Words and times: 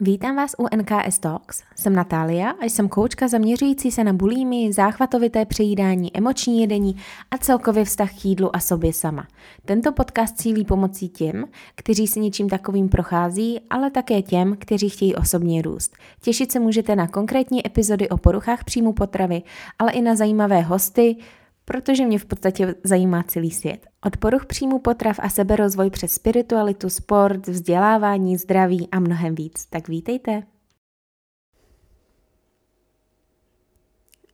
Vítám 0.00 0.36
vás 0.36 0.54
u 0.58 0.76
NKS 0.76 1.18
Talks. 1.18 1.62
Jsem 1.76 1.92
Natália 1.92 2.50
a 2.50 2.64
jsem 2.64 2.88
koučka 2.88 3.28
zaměřující 3.28 3.90
se 3.90 4.04
na 4.04 4.12
bulími, 4.12 4.72
záchvatovité 4.72 5.44
přejídání, 5.44 6.16
emoční 6.16 6.60
jedení 6.60 6.96
a 7.30 7.38
celkově 7.38 7.84
vztah 7.84 8.10
k 8.20 8.24
jídlu 8.24 8.56
a 8.56 8.60
sobě 8.60 8.92
sama. 8.92 9.26
Tento 9.64 9.92
podcast 9.92 10.36
cílí 10.36 10.64
pomocí 10.64 11.08
těm, 11.08 11.44
kteří 11.74 12.06
si 12.06 12.20
něčím 12.20 12.48
takovým 12.48 12.88
prochází, 12.88 13.60
ale 13.70 13.90
také 13.90 14.22
těm, 14.22 14.56
kteří 14.58 14.88
chtějí 14.88 15.14
osobně 15.14 15.62
růst. 15.62 15.96
Těšit 16.20 16.52
se 16.52 16.60
můžete 16.60 16.96
na 16.96 17.08
konkrétní 17.08 17.66
epizody 17.66 18.08
o 18.08 18.16
poruchách 18.16 18.64
příjmu 18.64 18.92
potravy, 18.92 19.42
ale 19.78 19.92
i 19.92 20.02
na 20.02 20.14
zajímavé 20.14 20.60
hosty, 20.60 21.16
protože 21.64 22.06
mě 22.06 22.18
v 22.18 22.24
podstatě 22.24 22.74
zajímá 22.84 23.22
celý 23.22 23.50
svět. 23.50 23.86
Od 24.06 24.16
poruch 24.16 24.46
příjmu 24.46 24.78
potrav 24.78 25.16
a 25.22 25.28
seberozvoj 25.28 25.90
přes 25.90 26.12
spiritualitu, 26.12 26.90
sport, 26.90 27.46
vzdělávání, 27.46 28.36
zdraví 28.36 28.88
a 28.92 29.00
mnohem 29.00 29.34
víc. 29.34 29.66
Tak 29.66 29.88
vítejte! 29.88 30.42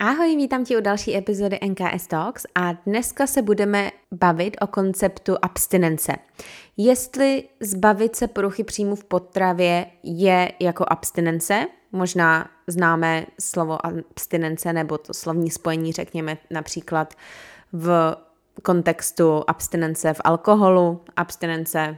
Ahoj, 0.03 0.37
vítám 0.37 0.65
tě 0.65 0.79
u 0.79 0.81
další 0.81 1.17
epizody 1.17 1.59
NKS 1.69 2.07
Talks 2.07 2.47
a 2.55 2.73
dneska 2.73 3.27
se 3.27 3.43
budeme 3.43 3.91
bavit 4.13 4.57
o 4.61 4.67
konceptu 4.67 5.37
abstinence. 5.43 6.17
Jestli 6.77 7.45
zbavit 7.61 8.17
se 8.17 8.29
poruchy 8.29 8.65
příjmu 8.65 8.95
v 8.95 9.05
potravě 9.05 9.87
je 10.03 10.53
jako 10.61 10.85
abstinence, 10.89 11.67
možná 11.93 12.51
známe 12.71 13.27
slovo 13.41 13.87
abstinence 13.87 14.73
nebo 14.73 14.99
to 14.99 15.15
slovní 15.15 15.51
spojení, 15.51 15.93
řekněme 15.93 16.39
například 16.51 17.15
v 17.73 18.17
kontextu 18.63 19.45
abstinence 19.47 20.15
v 20.15 20.21
alkoholu, 20.25 21.01
abstinence 21.17 21.97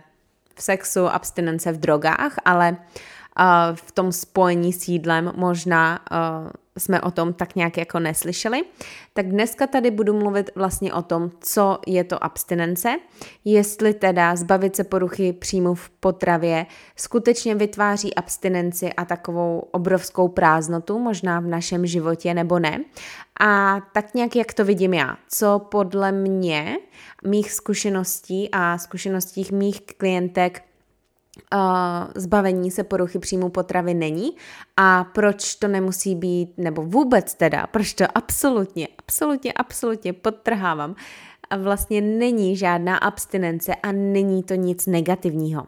v 0.55 0.63
sexu, 0.63 1.07
abstinence 1.07 1.73
v 1.73 1.81
drogách, 1.81 2.35
ale 2.45 2.71
uh, 2.71 3.45
v 3.75 3.93
tom 3.93 4.13
spojení 4.13 4.73
s 4.73 4.89
jídlem 4.89 5.33
možná 5.37 6.01
uh, 6.11 6.51
jsme 6.79 7.01
o 7.01 7.11
tom 7.11 7.33
tak 7.33 7.57
nějak 7.57 7.77
jako 7.77 7.99
neslyšeli. 7.99 8.63
Tak 9.13 9.29
dneska 9.29 9.67
tady 9.67 9.91
budu 9.91 10.19
mluvit 10.19 10.51
vlastně 10.55 10.95
o 10.95 11.03
tom, 11.03 11.31
co 11.41 11.79
je 11.87 12.05
to 12.05 12.25
abstinence, 12.25 12.97
jestli 13.45 13.95
teda 13.95 14.37
zbavit 14.37 14.77
se 14.77 14.85
poruchy 14.85 15.33
příjmu 15.33 15.75
v 15.75 15.91
potravě 15.91 16.67
skutečně 16.97 17.55
vytváří 17.55 18.15
abstinenci 18.15 18.93
a 18.93 19.05
takovou 19.05 19.59
obrovskou 19.59 20.29
prázdnotu, 20.29 20.99
možná 20.99 21.41
v 21.41 21.47
našem 21.47 21.87
životě 21.87 22.35
nebo 22.35 22.59
ne. 22.59 22.85
A 23.41 23.81
tak 23.93 24.15
nějak, 24.15 24.37
jak 24.37 24.55
to 24.55 24.65
vidím 24.65 24.95
já, 24.95 25.17
co 25.29 25.59
podle 25.59 26.13
mě, 26.13 26.79
mých 27.25 27.53
zkušeností 27.53 28.49
a 28.53 28.79
zkušeností 28.79 29.47
mých 29.53 29.81
klientek 29.81 30.63
zbavení 32.15 32.71
se 32.71 32.85
poruchy 32.85 33.19
příjmu 33.19 33.49
potravy 33.49 33.95
není 33.95 34.31
a 34.77 35.05
proč 35.05 35.55
to 35.55 35.69
nemusí 35.69 36.15
být, 36.15 36.53
nebo 36.57 36.83
vůbec 36.83 37.35
teda, 37.35 37.67
proč 37.67 37.95
to 37.95 38.05
absolutně, 38.15 38.89
absolutně, 38.99 39.53
absolutně 39.53 40.13
podtrhávám, 40.13 40.95
a 41.51 41.57
vlastně 41.57 42.01
není 42.01 42.57
žádná 42.57 42.97
abstinence 42.97 43.75
a 43.75 43.93
není 43.93 44.43
to 44.43 44.55
nic 44.55 44.87
negativního. 44.87 45.67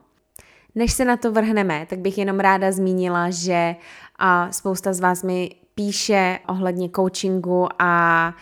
Než 0.74 0.92
se 0.92 1.04
na 1.04 1.16
to 1.16 1.32
vrhneme, 1.32 1.86
tak 1.90 1.98
bych 1.98 2.18
jenom 2.18 2.40
ráda 2.40 2.72
zmínila, 2.72 3.30
že 3.30 3.76
a 4.18 4.52
spousta 4.52 4.92
z 4.92 5.00
vás 5.00 5.22
mi 5.22 5.50
píše 5.74 6.38
ohledně 6.48 6.88
coachingu 6.96 7.68
a 7.78 8.34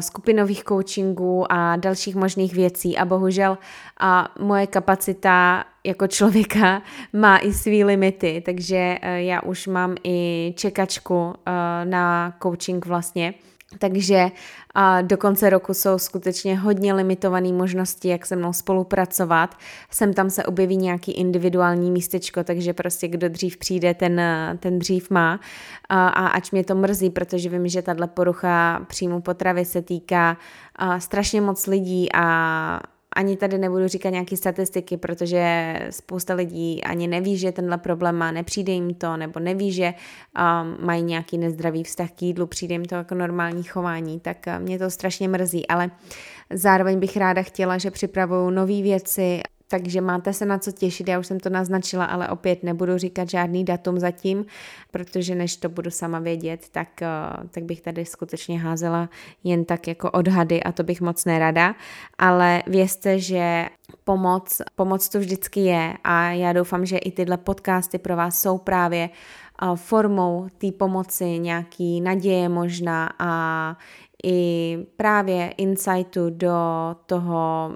skupinových 0.00 0.64
coachingů 0.64 1.52
a 1.52 1.76
dalších 1.76 2.14
možných 2.14 2.54
věcí. 2.54 2.98
A 2.98 3.04
bohužel 3.04 3.58
a 4.00 4.28
moje 4.40 4.66
kapacita 4.66 5.64
jako 5.84 6.06
člověka 6.06 6.82
má 7.12 7.38
i 7.38 7.52
své 7.52 7.84
limity, 7.84 8.42
takže 8.46 8.98
e, 9.02 9.22
já 9.22 9.42
už 9.42 9.66
mám 9.66 9.94
i 10.04 10.54
čekačku 10.56 11.34
e, 11.34 11.50
na 11.84 12.36
coaching 12.42 12.86
vlastně 12.86 13.34
takže 13.78 14.30
a 14.74 15.02
do 15.02 15.16
konce 15.16 15.50
roku 15.50 15.74
jsou 15.74 15.98
skutečně 15.98 16.58
hodně 16.58 16.94
limitované 16.94 17.52
možnosti, 17.52 18.08
jak 18.08 18.26
se 18.26 18.36
mnou 18.36 18.52
spolupracovat. 18.52 19.54
Sem 19.90 20.14
tam 20.14 20.30
se 20.30 20.44
objeví 20.44 20.76
nějaký 20.76 21.12
individuální 21.12 21.90
místečko, 21.90 22.44
takže 22.44 22.72
prostě 22.72 23.08
kdo 23.08 23.28
dřív 23.28 23.56
přijde, 23.56 23.94
ten, 23.94 24.20
ten 24.60 24.78
dřív 24.78 25.10
má. 25.10 25.40
A, 25.88 26.08
a 26.08 26.26
ač 26.26 26.50
mě 26.50 26.64
to 26.64 26.74
mrzí, 26.74 27.10
protože 27.10 27.48
vím, 27.48 27.68
že 27.68 27.82
tahle 27.82 28.06
porucha 28.06 28.84
příjmu 28.88 29.20
potravy 29.20 29.64
se 29.64 29.82
týká 29.82 30.36
a, 30.76 31.00
strašně 31.00 31.40
moc 31.40 31.66
lidí 31.66 32.08
a 32.14 32.80
ani 33.16 33.36
tady 33.36 33.58
nebudu 33.58 33.88
říkat 33.88 34.10
nějaké 34.10 34.36
statistiky, 34.36 34.96
protože 34.96 35.74
spousta 35.90 36.34
lidí 36.34 36.84
ani 36.84 37.08
neví, 37.08 37.38
že 37.38 37.52
tenhle 37.52 37.78
problém 37.78 38.16
má, 38.16 38.32
nepřijde 38.32 38.72
jim 38.72 38.94
to, 38.94 39.16
nebo 39.16 39.40
neví, 39.40 39.72
že 39.72 39.94
um, 39.94 40.86
mají 40.86 41.02
nějaký 41.02 41.38
nezdravý 41.38 41.84
vztah 41.84 42.10
k 42.10 42.22
jídlu, 42.22 42.46
přijde 42.46 42.74
jim 42.74 42.84
to 42.84 42.94
jako 42.94 43.14
normální 43.14 43.62
chování, 43.62 44.20
tak 44.20 44.36
uh, 44.46 44.62
mě 44.62 44.78
to 44.78 44.90
strašně 44.90 45.28
mrzí, 45.28 45.68
ale 45.68 45.90
zároveň 46.50 46.98
bych 46.98 47.16
ráda 47.16 47.42
chtěla, 47.42 47.78
že 47.78 47.90
připravuju 47.90 48.50
nové 48.50 48.82
věci, 48.82 49.40
takže 49.72 50.00
máte 50.00 50.32
se 50.32 50.46
na 50.46 50.58
co 50.58 50.72
těšit, 50.72 51.08
já 51.08 51.18
už 51.18 51.26
jsem 51.26 51.40
to 51.40 51.50
naznačila, 51.50 52.04
ale 52.04 52.28
opět 52.28 52.62
nebudu 52.62 52.98
říkat 52.98 53.30
žádný 53.30 53.64
datum 53.64 53.98
zatím, 53.98 54.44
protože 54.90 55.34
než 55.34 55.56
to 55.56 55.68
budu 55.68 55.90
sama 55.90 56.18
vědět, 56.18 56.68
tak, 56.72 56.88
uh, 57.02 57.48
tak 57.50 57.64
bych 57.64 57.80
tady 57.80 58.04
skutečně 58.04 58.60
házela 58.60 59.08
jen 59.44 59.64
tak 59.64 59.88
jako 59.88 60.10
odhady 60.10 60.62
a 60.62 60.72
to 60.72 60.82
bych 60.82 61.00
moc 61.00 61.24
nerada, 61.24 61.74
ale 62.18 62.62
vězte, 62.66 63.18
že 63.18 63.66
pomoc, 64.04 64.62
pomoc 64.76 65.08
to 65.08 65.18
vždycky 65.18 65.60
je 65.60 65.94
a 66.04 66.30
já 66.30 66.52
doufám, 66.52 66.86
že 66.86 66.98
i 66.98 67.10
tyhle 67.10 67.36
podcasty 67.36 67.98
pro 67.98 68.16
vás 68.16 68.40
jsou 68.40 68.58
právě 68.58 69.10
uh, 69.62 69.76
formou 69.76 70.48
té 70.58 70.72
pomoci, 70.72 71.24
nějaký 71.24 72.00
naděje 72.00 72.48
možná 72.48 73.10
a 73.18 73.76
i 74.24 74.78
právě 74.96 75.54
insightu 75.56 76.30
do 76.30 76.56
toho 77.06 77.70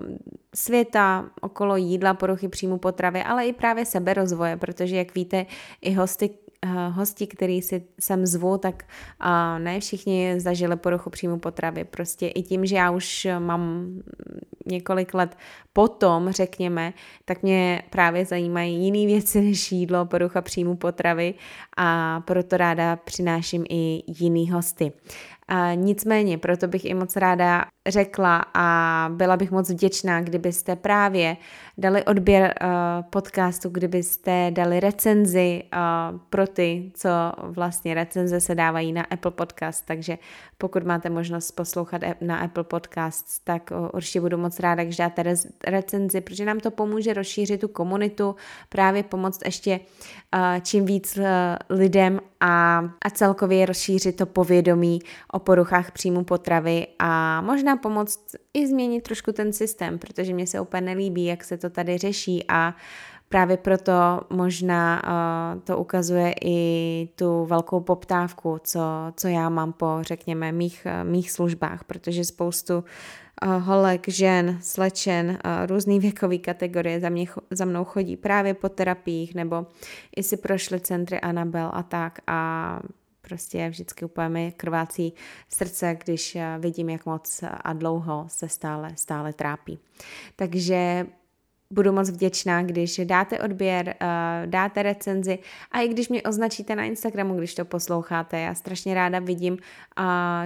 světa 0.56 1.30
okolo 1.40 1.76
jídla, 1.76 2.14
poruchy 2.14 2.48
příjmu 2.48 2.78
potravy, 2.78 3.22
ale 3.22 3.46
i 3.46 3.52
právě 3.52 3.84
seberozvoje, 3.84 4.56
protože 4.56 4.96
jak 4.96 5.14
víte, 5.14 5.46
i 5.80 5.92
hosty 5.92 6.30
Eh, 6.62 6.88
hosti, 6.88 7.26
který 7.26 7.62
si 7.62 7.82
sem 8.00 8.26
zvu, 8.26 8.58
tak 8.58 8.84
ne 9.58 9.80
všichni 9.80 10.40
zažili 10.40 10.76
poruchu 10.76 11.10
příjmu 11.10 11.38
potravy. 11.38 11.84
Prostě 11.84 12.28
i 12.28 12.42
tím, 12.42 12.66
že 12.66 12.76
já 12.76 12.90
už 12.90 13.26
mám 13.38 13.88
několik 14.66 15.14
let 15.14 15.36
potom, 15.76 16.30
řekněme, 16.30 16.92
tak 17.24 17.42
mě 17.42 17.82
právě 17.90 18.24
zajímají 18.24 18.84
jiné 18.84 19.12
věci 19.12 19.40
než 19.40 19.72
jídlo, 19.72 20.06
porucha 20.06 20.40
příjmu 20.40 20.76
potravy 20.76 21.34
a 21.76 22.20
proto 22.20 22.56
ráda 22.56 22.96
přináším 22.96 23.64
i 23.68 24.02
jiný 24.06 24.50
hosty. 24.50 24.92
A 25.48 25.74
nicméně, 25.74 26.38
proto 26.38 26.68
bych 26.68 26.84
i 26.84 26.94
moc 26.94 27.16
ráda 27.16 27.64
řekla 27.88 28.44
a 28.54 29.08
byla 29.12 29.36
bych 29.36 29.50
moc 29.50 29.70
vděčná, 29.70 30.20
kdybyste 30.20 30.76
právě 30.76 31.36
dali 31.78 32.04
odběr 32.04 32.54
uh, 32.62 32.68
podcastu, 33.10 33.68
kdybyste 33.68 34.50
dali 34.50 34.80
recenzi 34.80 35.62
uh, 35.72 36.18
pro 36.30 36.46
ty, 36.46 36.92
co 36.94 37.08
vlastně 37.42 37.94
recenze 37.94 38.40
se 38.40 38.54
dávají 38.54 38.92
na 38.92 39.02
Apple 39.02 39.30
Podcast, 39.30 39.86
takže 39.86 40.18
pokud 40.58 40.84
máte 40.84 41.10
možnost 41.10 41.50
poslouchat 41.50 42.02
na 42.20 42.38
Apple 42.38 42.64
Podcast, 42.64 43.44
tak 43.44 43.72
určitě 43.92 44.20
budu 44.20 44.38
moc 44.38 44.60
ráda, 44.60 44.84
když 44.84 44.96
dáte 44.96 45.36
recenzi, 45.66 46.20
protože 46.20 46.44
nám 46.44 46.60
to 46.60 46.70
pomůže 46.70 47.14
rozšířit 47.14 47.60
tu 47.60 47.68
komunitu, 47.68 48.36
právě 48.68 49.02
pomoct 49.02 49.40
ještě 49.44 49.80
uh, 50.34 50.40
čím 50.62 50.84
víc 50.84 51.16
uh, 51.16 51.24
lidem 51.70 52.20
a, 52.40 52.84
a 53.02 53.10
celkově 53.10 53.66
rozšířit 53.66 54.16
to 54.16 54.26
povědomí 54.26 54.98
o 55.32 55.38
poruchách 55.38 55.90
příjmu 55.90 56.24
potravy 56.24 56.86
a 56.98 57.40
možná 57.40 57.76
pomoct 57.76 58.36
i 58.54 58.66
změnit 58.66 59.00
trošku 59.00 59.32
ten 59.32 59.52
systém, 59.52 59.98
protože 59.98 60.34
mě 60.34 60.46
se 60.46 60.60
úplně 60.60 60.80
nelíbí, 60.80 61.24
jak 61.24 61.44
se 61.44 61.56
to 61.56 61.70
tady 61.70 61.98
řeší 61.98 62.44
a 62.48 62.74
právě 63.28 63.56
proto 63.56 64.20
možná 64.30 65.02
uh, 65.04 65.60
to 65.60 65.78
ukazuje 65.78 66.34
i 66.44 67.08
tu 67.16 67.44
velkou 67.44 67.80
poptávku, 67.80 68.58
co, 68.64 68.80
co 69.16 69.28
já 69.28 69.48
mám 69.48 69.72
po, 69.72 69.98
řekněme, 70.00 70.52
mých, 70.52 70.86
mých 71.02 71.30
službách, 71.30 71.84
protože 71.84 72.24
spoustu 72.24 72.84
holek, 73.44 74.08
žen, 74.08 74.58
slečen, 74.62 75.38
různý 75.66 76.00
věkový 76.00 76.38
kategorie 76.38 77.00
za, 77.00 77.08
mě, 77.08 77.26
za 77.50 77.64
mnou 77.64 77.84
chodí 77.84 78.16
právě 78.16 78.54
po 78.54 78.68
terapiích 78.68 79.34
nebo 79.34 79.66
i 80.16 80.22
si 80.22 80.36
prošly 80.36 80.80
centry 80.80 81.20
Anabel 81.20 81.70
a 81.72 81.82
tak 81.82 82.18
a 82.26 82.80
prostě 83.20 83.68
vždycky 83.68 84.04
úplně 84.04 84.28
mi 84.28 84.52
krvácí 84.56 85.14
srdce, 85.48 85.98
když 86.04 86.36
vidím, 86.58 86.88
jak 86.88 87.06
moc 87.06 87.44
a 87.64 87.72
dlouho 87.72 88.24
se 88.28 88.48
stále, 88.48 88.92
stále 88.96 89.32
trápí. 89.32 89.78
Takže 90.36 91.06
budu 91.70 91.92
moc 91.92 92.10
vděčná, 92.10 92.62
když 92.62 93.00
dáte 93.04 93.38
odběr, 93.38 93.94
uh, 94.02 94.50
dáte 94.50 94.82
recenzi 94.82 95.38
a 95.72 95.80
i 95.80 95.88
když 95.88 96.08
mě 96.08 96.22
označíte 96.22 96.76
na 96.76 96.84
Instagramu, 96.84 97.36
když 97.36 97.54
to 97.54 97.64
posloucháte. 97.64 98.40
Já 98.40 98.54
strašně 98.54 98.94
ráda 98.94 99.18
vidím, 99.18 99.52
uh, 99.52 99.58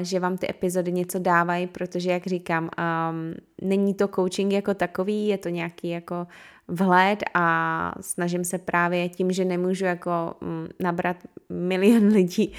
že 0.03 0.21
vám 0.21 0.39
ty 0.39 0.51
epizody 0.51 0.93
něco 0.93 1.19
dávají, 1.19 1.67
protože, 1.67 2.11
jak 2.11 2.27
říkám, 2.27 2.65
um, 2.65 3.35
není 3.63 3.95
to 3.95 4.09
coaching 4.09 4.53
jako 4.53 4.75
takový, 4.75 5.29
je 5.29 5.39
to 5.39 5.49
nějaký 5.49 5.89
jako 5.89 6.27
vhled 6.71 7.25
a 7.35 7.95
snažím 8.01 8.45
se 8.45 8.59
právě 8.59 9.09
tím, 9.09 9.33
že 9.33 9.45
nemůžu 9.45 9.85
jako 9.85 10.35
mm, 10.41 10.69
nabrat 10.81 11.17
milion 11.49 12.09
lidí, 12.13 12.53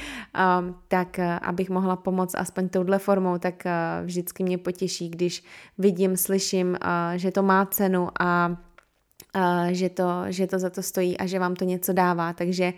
um, 0.60 0.76
tak 0.88 1.20
uh, 1.20 1.26
abych 1.42 1.70
mohla 1.70 1.96
pomoct 1.96 2.36
aspoň 2.36 2.70
touhle 2.70 3.00
formou, 3.00 3.38
tak 3.38 3.64
uh, 3.66 4.06
vždycky 4.06 4.44
mě 4.44 4.58
potěší, 4.58 5.10
když 5.10 5.44
vidím, 5.78 6.18
slyším, 6.18 6.68
uh, 6.68 6.78
že 7.16 7.32
to 7.32 7.44
má 7.44 7.66
cenu 7.66 8.08
a 8.20 8.58
že, 9.72 9.90
to, 9.90 10.24
že 10.28 10.48
to 10.48 10.60
za 10.60 10.70
to 10.70 10.82
stojí 10.84 11.18
a 11.18 11.26
že 11.26 11.40
vám 11.40 11.56
to 11.56 11.66
něco 11.66 11.94
dává. 11.94 12.34
Takže 12.34 12.74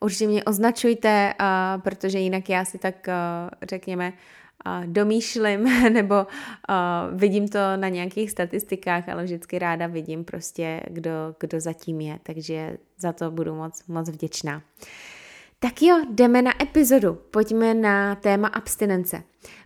určitě 0.00 0.26
mě 0.26 0.44
označujte, 0.44 1.34
protože 1.82 2.18
jinak 2.18 2.48
já 2.48 2.64
si 2.64 2.78
tak, 2.78 3.08
řekněme, 3.68 4.12
domýšlím 4.86 5.64
nebo 5.92 6.14
uh, 6.14 7.18
vidím 7.18 7.48
to 7.48 7.58
na 7.76 7.88
nějakých 7.88 8.30
statistikách, 8.30 9.08
ale 9.08 9.24
vždycky 9.24 9.58
ráda 9.58 9.86
vidím 9.86 10.24
prostě, 10.24 10.80
kdo, 10.90 11.10
kdo 11.40 11.60
zatím 11.60 12.00
je, 12.00 12.18
takže 12.22 12.78
za 12.98 13.12
to 13.12 13.30
budu 13.30 13.54
moc, 13.54 13.82
moc 13.88 14.08
vděčná. 14.08 14.62
Tak 15.60 15.82
jo, 15.82 16.04
jdeme 16.10 16.42
na 16.42 16.62
epizodu. 16.62 17.18
Pojďme 17.30 17.74
na 17.74 18.14
téma 18.14 18.48
abstinence. 18.48 19.22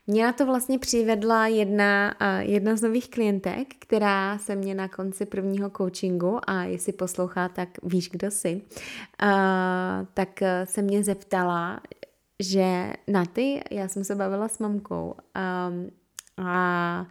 Mě 0.07 0.25
na 0.25 0.33
to 0.33 0.47
vlastně 0.47 0.79
přivedla 0.79 1.47
jedna, 1.47 2.15
jedna 2.39 2.77
z 2.77 2.83
nových 2.83 3.11
klientek, 3.11 3.69
která 3.79 4.39
se 4.39 4.57
mě 4.57 4.75
na 4.75 4.89
konci 4.89 5.27
prvního 5.27 5.71
coachingu, 5.77 6.39
a 6.47 6.63
jestli 6.65 6.93
poslouchá, 6.93 7.49
tak 7.49 7.69
víš, 7.83 8.09
kdo 8.11 8.31
jsi, 8.31 8.63
tak 10.15 10.41
se 10.65 10.83
mě 10.83 11.05
zeptala, 11.05 11.81
že 12.43 12.93
na 13.09 13.25
ty, 13.25 13.63
já 13.71 13.89
jsem 13.89 14.05
se 14.05 14.15
bavila 14.15 14.49
s 14.49 14.59
mamkou 14.59 15.15
um, 15.15 15.91
a 16.47 17.07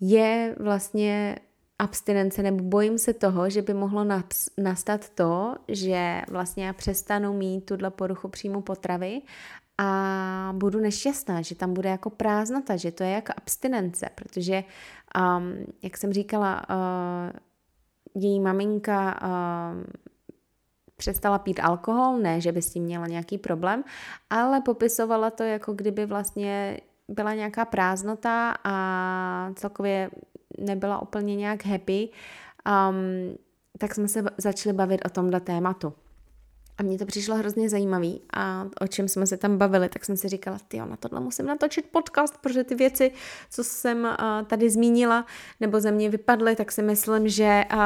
je 0.00 0.56
vlastně 0.60 1.38
abstinence, 1.78 2.42
nebo 2.42 2.64
bojím 2.64 2.98
se 2.98 3.14
toho, 3.14 3.50
že 3.50 3.62
by 3.62 3.74
mohlo 3.74 4.06
nastat 4.58 5.08
to, 5.10 5.54
že 5.68 6.22
vlastně 6.30 6.66
já 6.66 6.72
přestanu 6.72 7.32
mít 7.32 7.60
tuhle 7.60 7.90
poruchu 7.90 8.28
příjmu 8.28 8.62
potravy 8.62 9.22
a 9.78 10.52
budu 10.56 10.80
nešťastná, 10.80 11.42
že 11.42 11.54
tam 11.54 11.74
bude 11.74 11.88
jako 11.88 12.10
prázdnota, 12.10 12.76
že 12.76 12.92
to 12.92 13.04
je 13.04 13.10
jako 13.10 13.32
abstinence, 13.36 14.10
protože, 14.14 14.64
um, 15.18 15.66
jak 15.82 15.96
jsem 15.96 16.12
říkala, 16.12 16.62
uh, 16.70 18.22
její 18.22 18.40
maminka 18.40 19.20
uh, 19.22 19.84
přestala 21.02 21.38
pít 21.38 21.60
alkohol, 21.60 22.18
ne, 22.18 22.40
že 22.40 22.52
by 22.52 22.62
s 22.62 22.72
tím 22.72 22.84
měla 22.84 23.06
nějaký 23.06 23.38
problém, 23.38 23.84
ale 24.30 24.60
popisovala 24.60 25.30
to 25.30 25.42
jako 25.42 25.72
kdyby 25.72 26.06
vlastně 26.06 26.80
byla 27.08 27.34
nějaká 27.34 27.64
prázdnota 27.64 28.54
a 28.64 28.74
celkově 29.54 30.10
nebyla 30.58 31.02
úplně 31.02 31.36
nějak 31.36 31.66
happy, 31.66 32.08
um, 32.62 33.36
tak 33.78 33.94
jsme 33.94 34.08
se 34.08 34.22
začali 34.38 34.76
bavit 34.76 35.00
o 35.04 35.10
tomhle 35.10 35.40
tématu. 35.40 35.92
A 36.78 36.82
mně 36.82 36.98
to 36.98 37.06
přišlo 37.06 37.36
hrozně 37.36 37.68
zajímavý 37.68 38.20
a 38.32 38.66
o 38.80 38.86
čem 38.86 39.08
jsme 39.08 39.26
se 39.26 39.36
tam 39.36 39.58
bavili, 39.58 39.88
tak 39.88 40.04
jsem 40.04 40.16
si 40.16 40.28
říkala, 40.28 40.58
ty 40.68 40.78
na 40.78 40.96
tohle 40.96 41.20
musím 41.20 41.46
natočit 41.46 41.86
podcast, 41.92 42.38
protože 42.38 42.64
ty 42.64 42.74
věci, 42.74 43.12
co 43.50 43.64
jsem 43.64 44.04
uh, 44.04 44.46
tady 44.46 44.70
zmínila, 44.70 45.26
nebo 45.60 45.80
ze 45.80 45.92
mě 45.92 46.10
vypadly, 46.10 46.56
tak 46.56 46.72
si 46.72 46.82
myslím, 46.82 47.28
že, 47.28 47.64
uh, 47.72 47.78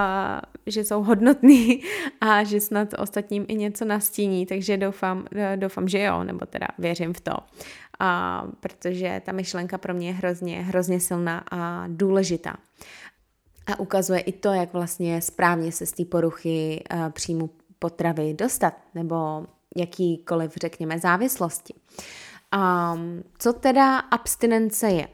že 0.67 0.85
jsou 0.85 1.03
hodnotný 1.03 1.83
a 2.21 2.45
že 2.45 2.61
snad 2.61 2.89
ostatním 2.99 3.45
i 3.49 3.55
něco 3.55 3.85
nastíní, 3.85 4.47
takže 4.47 4.77
doufám, 4.77 5.19
uh, 5.19 5.57
doufám, 5.57 5.89
že 5.89 6.03
jo, 6.03 6.25
nebo 6.25 6.47
teda 6.47 6.67
věřím 6.79 7.15
v 7.15 7.21
to. 7.21 7.33
Uh, 7.33 8.51
protože 8.61 9.23
ta 9.25 9.33
myšlenka 9.33 9.79
pro 9.79 9.95
mě 9.95 10.09
je 10.09 10.15
hrozně, 10.15 10.63
hrozně 10.63 11.01
silná 11.01 11.45
a 11.51 11.85
důležitá. 11.89 12.57
A 13.67 13.81
ukazuje 13.81 14.21
i 14.21 14.33
to, 14.33 14.53
jak 14.53 14.73
vlastně 14.73 15.23
správně 15.23 15.73
se 15.73 15.87
z 15.87 15.93
té 15.93 16.05
poruchy 16.05 16.85
příjmu 17.13 17.51
potravy 17.79 18.35
dostat, 18.35 18.75
nebo 18.95 19.47
jakýkoliv, 19.77 20.53
řekněme, 20.61 20.99
závislosti. 20.99 21.75
Um, 22.57 23.23
co 23.39 23.53
teda 23.53 23.99
abstinence 23.99 24.89
je? 24.89 25.09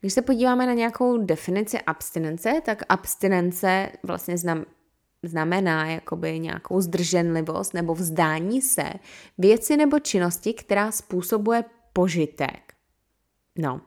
Když 0.00 0.12
se 0.12 0.22
podíváme 0.22 0.66
na 0.66 0.72
nějakou 0.72 1.18
definici 1.18 1.80
abstinence, 1.80 2.60
tak 2.64 2.82
abstinence 2.88 3.88
vlastně 4.02 4.38
znam, 4.38 4.64
znamená 5.22 5.86
jakoby 5.86 6.38
nějakou 6.40 6.80
zdrženlivost 6.80 7.74
nebo 7.74 7.94
vzdání 7.94 8.62
se 8.62 8.92
věci 9.38 9.76
nebo 9.76 9.98
činnosti, 9.98 10.54
která 10.54 10.92
způsobuje 10.92 11.64
požitek. 11.92 12.72
No, 13.58 13.80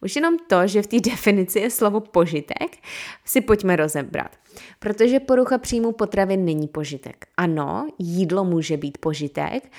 už 0.00 0.16
jenom 0.16 0.36
to, 0.48 0.66
že 0.66 0.82
v 0.82 0.86
té 0.86 1.00
definici 1.10 1.58
je 1.58 1.70
slovo 1.70 2.00
požitek, 2.00 2.76
si 3.24 3.40
pojďme 3.40 3.76
rozebrat. 3.76 4.36
Protože 4.78 5.20
porucha 5.20 5.58
příjmu 5.58 5.92
potravy 5.92 6.36
není 6.36 6.68
požitek. 6.68 7.26
Ano, 7.36 7.88
jídlo 7.98 8.44
může 8.44 8.76
být 8.76 8.98
požitek, 8.98 9.70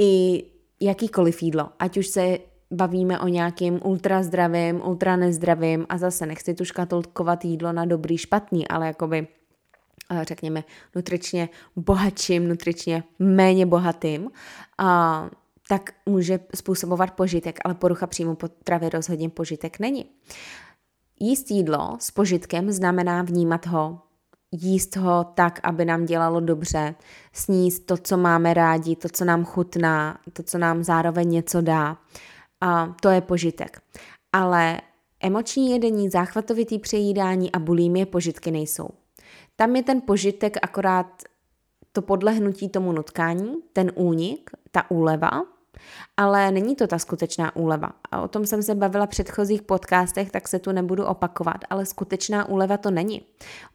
i 0.00 0.44
jakýkoliv 0.80 1.42
jídlo, 1.42 1.68
ať 1.78 1.96
už 1.96 2.06
se 2.06 2.38
bavíme 2.70 3.20
o 3.20 3.28
nějakým 3.28 3.80
ultrazdravým, 3.84 4.80
ultra 4.84 5.16
nezdravým 5.16 5.86
a 5.88 5.98
zase 5.98 6.26
nechci 6.26 6.54
tu 6.54 6.64
škatulkovat 6.64 7.44
jídlo 7.44 7.72
na 7.72 7.84
dobrý, 7.84 8.18
špatný, 8.18 8.68
ale 8.68 8.86
jakoby 8.86 9.28
eh, 10.10 10.24
řekněme 10.24 10.64
nutričně 10.94 11.48
bohatším, 11.76 12.48
nutričně 12.48 13.02
méně 13.18 13.66
bohatým. 13.66 14.30
A 14.78 15.30
tak 15.70 15.90
může 16.06 16.40
způsobovat 16.54 17.10
požitek, 17.10 17.58
ale 17.64 17.74
porucha 17.74 18.06
příjmu 18.06 18.34
potravy 18.34 18.88
rozhodně 18.88 19.28
požitek 19.28 19.78
není. 19.78 20.06
Jíst 21.20 21.50
jídlo 21.50 21.96
s 22.00 22.10
požitkem 22.10 22.72
znamená 22.72 23.22
vnímat 23.22 23.66
ho, 23.66 23.98
jíst 24.52 24.96
ho 24.96 25.24
tak, 25.34 25.60
aby 25.62 25.84
nám 25.84 26.04
dělalo 26.04 26.40
dobře, 26.40 26.94
sníst 27.32 27.86
to, 27.86 27.96
co 27.96 28.16
máme 28.16 28.54
rádi, 28.54 28.96
to, 28.96 29.08
co 29.08 29.24
nám 29.24 29.44
chutná, 29.44 30.18
to, 30.32 30.42
co 30.42 30.58
nám 30.58 30.84
zároveň 30.84 31.30
něco 31.30 31.60
dá. 31.60 31.96
A 32.60 32.94
to 33.02 33.08
je 33.08 33.20
požitek. 33.20 33.82
Ale 34.32 34.80
emoční 35.20 35.70
jedení, 35.70 36.10
záchvatovitý 36.10 36.78
přejídání 36.78 37.52
a 37.52 37.58
bulimie 37.58 38.06
požitky 38.06 38.50
nejsou. 38.50 38.88
Tam 39.56 39.76
je 39.76 39.82
ten 39.82 40.00
požitek 40.00 40.56
akorát 40.62 41.22
to 41.92 42.02
podlehnutí 42.02 42.68
tomu 42.68 42.92
nutkání, 42.92 43.54
ten 43.72 43.92
únik, 43.94 44.50
ta 44.70 44.90
úleva, 44.90 45.59
ale 46.16 46.50
není 46.50 46.76
to 46.76 46.86
ta 46.86 46.98
skutečná 46.98 47.56
úleva. 47.56 47.90
A 48.10 48.20
o 48.20 48.28
tom 48.28 48.46
jsem 48.46 48.62
se 48.62 48.74
bavila 48.74 49.06
v 49.06 49.08
předchozích 49.08 49.62
podcastech, 49.62 50.30
tak 50.30 50.48
se 50.48 50.58
tu 50.58 50.72
nebudu 50.72 51.04
opakovat, 51.04 51.56
ale 51.70 51.86
skutečná 51.86 52.48
úleva 52.48 52.76
to 52.76 52.90
není. 52.90 53.22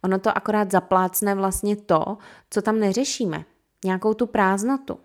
Ono 0.04 0.18
to 0.18 0.36
akorát 0.36 0.70
zaplácne 0.70 1.34
vlastně 1.34 1.76
to, 1.76 2.18
co 2.50 2.62
tam 2.62 2.80
neřešíme. 2.80 3.44
Nějakou 3.84 4.14
tu 4.14 4.26
prázdnotu. 4.26 4.98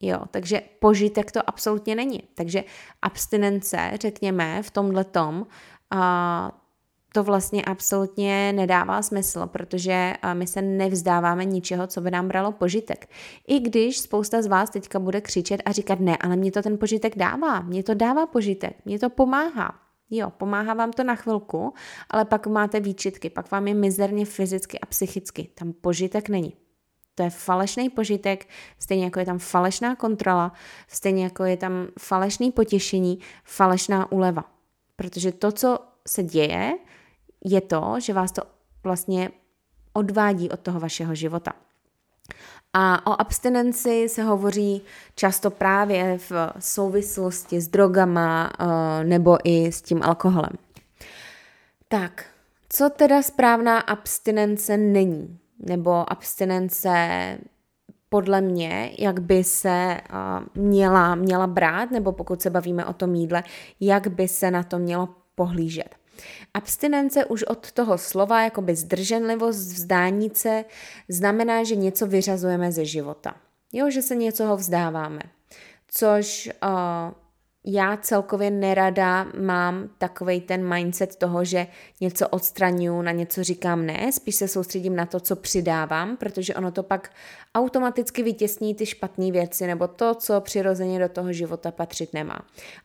Jo, 0.00 0.18
takže 0.30 0.62
požitek 0.80 1.32
to 1.32 1.48
absolutně 1.48 1.94
není. 1.94 2.22
Takže 2.34 2.64
abstinence, 3.02 3.90
řekněme, 4.00 4.62
v 4.62 4.70
tomhle 4.70 5.04
tom, 5.04 5.46
to 7.12 7.24
vlastně 7.24 7.64
absolutně 7.64 8.52
nedává 8.52 9.02
smysl, 9.02 9.46
protože 9.46 10.14
my 10.32 10.46
se 10.46 10.62
nevzdáváme 10.62 11.44
ničeho, 11.44 11.86
co 11.86 12.00
by 12.00 12.10
nám 12.10 12.28
bralo 12.28 12.52
požitek. 12.52 13.10
I 13.48 13.60
když 13.60 13.98
spousta 13.98 14.42
z 14.42 14.46
vás 14.46 14.70
teďka 14.70 14.98
bude 14.98 15.20
křičet 15.20 15.62
a 15.64 15.72
říkat 15.72 16.00
ne, 16.00 16.16
ale 16.16 16.36
mě 16.36 16.52
to 16.52 16.62
ten 16.62 16.78
požitek 16.78 17.18
dává, 17.18 17.60
mě 17.60 17.82
to 17.82 17.94
dává 17.94 18.26
požitek, 18.26 18.76
mě 18.84 18.98
to 18.98 19.10
pomáhá. 19.10 19.74
Jo, 20.12 20.30
pomáhá 20.30 20.74
vám 20.74 20.92
to 20.92 21.04
na 21.04 21.14
chvilku, 21.14 21.74
ale 22.10 22.24
pak 22.24 22.46
máte 22.46 22.80
výčitky, 22.80 23.30
pak 23.30 23.50
vám 23.50 23.68
je 23.68 23.74
mizerně 23.74 24.26
fyzicky 24.26 24.78
a 24.78 24.86
psychicky. 24.86 25.48
Tam 25.54 25.72
požitek 25.72 26.28
není. 26.28 26.56
To 27.14 27.22
je 27.22 27.30
falešný 27.30 27.90
požitek, 27.90 28.48
stejně 28.78 29.04
jako 29.04 29.18
je 29.18 29.26
tam 29.26 29.38
falešná 29.38 29.96
kontrola, 29.96 30.52
stejně 30.88 31.24
jako 31.24 31.44
je 31.44 31.56
tam 31.56 31.86
falešný 31.98 32.52
potěšení, 32.52 33.18
falešná 33.44 34.12
úleva. 34.12 34.44
Protože 34.96 35.32
to, 35.32 35.52
co 35.52 35.78
se 36.08 36.22
děje, 36.22 36.72
je 37.44 37.60
to, 37.60 37.94
že 37.98 38.12
vás 38.12 38.32
to 38.32 38.42
vlastně 38.84 39.30
odvádí 39.92 40.50
od 40.50 40.60
toho 40.60 40.80
vašeho 40.80 41.14
života. 41.14 41.52
A 42.72 43.06
o 43.06 43.20
abstinenci 43.20 44.08
se 44.08 44.22
hovoří 44.22 44.82
často 45.14 45.50
právě 45.50 46.18
v 46.18 46.32
souvislosti 46.58 47.60
s 47.60 47.68
drogama 47.68 48.50
eh, 48.60 49.04
nebo 49.04 49.38
i 49.44 49.72
s 49.72 49.82
tím 49.82 50.02
alkoholem. 50.02 50.52
Tak, 51.88 52.24
co 52.68 52.90
teda 52.90 53.22
správná 53.22 53.78
abstinence 53.78 54.76
není? 54.76 55.38
Nebo 55.58 56.12
abstinence 56.12 57.38
podle 58.08 58.40
mě, 58.40 58.92
jak 58.98 59.20
by 59.20 59.44
se 59.44 60.00
uh, 60.10 60.62
měla, 60.64 61.14
měla 61.14 61.46
brát, 61.46 61.90
nebo 61.90 62.12
pokud 62.12 62.42
se 62.42 62.50
bavíme 62.50 62.84
o 62.84 62.92
tom 62.92 63.14
jídle, 63.14 63.42
jak 63.80 64.08
by 64.08 64.28
se 64.28 64.50
na 64.50 64.62
to 64.62 64.78
mělo 64.78 65.08
pohlížet. 65.34 65.99
Abstinence 66.54 67.24
už 67.24 67.42
od 67.42 67.72
toho 67.72 67.98
slova, 67.98 68.42
jakoby 68.42 68.76
zdrženlivost, 68.76 69.58
vzdání 69.58 70.30
se, 70.34 70.64
znamená, 71.08 71.64
že 71.64 71.76
něco 71.76 72.06
vyřazujeme 72.06 72.72
ze 72.72 72.84
života. 72.84 73.34
Jo, 73.72 73.90
že 73.90 74.02
se 74.02 74.16
něcoho 74.16 74.56
vzdáváme. 74.56 75.20
Což 75.88 76.50
uh, 76.62 76.70
já 77.66 77.96
celkově 77.96 78.50
nerada 78.50 79.26
mám 79.40 79.90
takový 79.98 80.40
ten 80.40 80.74
mindset 80.74 81.16
toho, 81.16 81.44
že 81.44 81.66
něco 82.00 82.28
odstraňuju, 82.28 83.02
na 83.02 83.12
něco 83.12 83.44
říkám 83.44 83.86
ne, 83.86 84.12
spíš 84.12 84.34
se 84.34 84.48
soustředím 84.48 84.96
na 84.96 85.06
to, 85.06 85.20
co 85.20 85.36
přidávám, 85.36 86.16
protože 86.16 86.54
ono 86.54 86.70
to 86.70 86.82
pak 86.82 87.12
automaticky 87.54 88.22
vytěsní 88.22 88.74
ty 88.74 88.86
špatné 88.86 89.32
věci 89.32 89.66
nebo 89.66 89.88
to, 89.88 90.14
co 90.14 90.40
přirozeně 90.40 90.98
do 90.98 91.08
toho 91.08 91.32
života 91.32 91.70
patřit 91.70 92.14
nemá. 92.14 92.38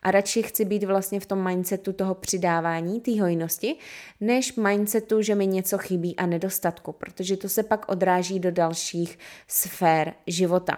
A 0.03 0.11
radši 0.11 0.43
chci 0.43 0.65
být 0.65 0.83
vlastně 0.83 1.19
v 1.19 1.25
tom 1.25 1.43
mindsetu 1.43 1.93
toho 1.93 2.15
přidávání, 2.15 3.01
té 3.01 3.21
hojnosti, 3.21 3.75
než 4.21 4.55
mindsetu, 4.55 5.21
že 5.21 5.35
mi 5.35 5.47
něco 5.47 5.77
chybí 5.77 6.15
a 6.15 6.25
nedostatku, 6.25 6.91
protože 6.91 7.37
to 7.37 7.49
se 7.49 7.63
pak 7.63 7.89
odráží 7.89 8.39
do 8.39 8.51
dalších 8.51 9.19
sfér 9.47 10.13
života. 10.27 10.77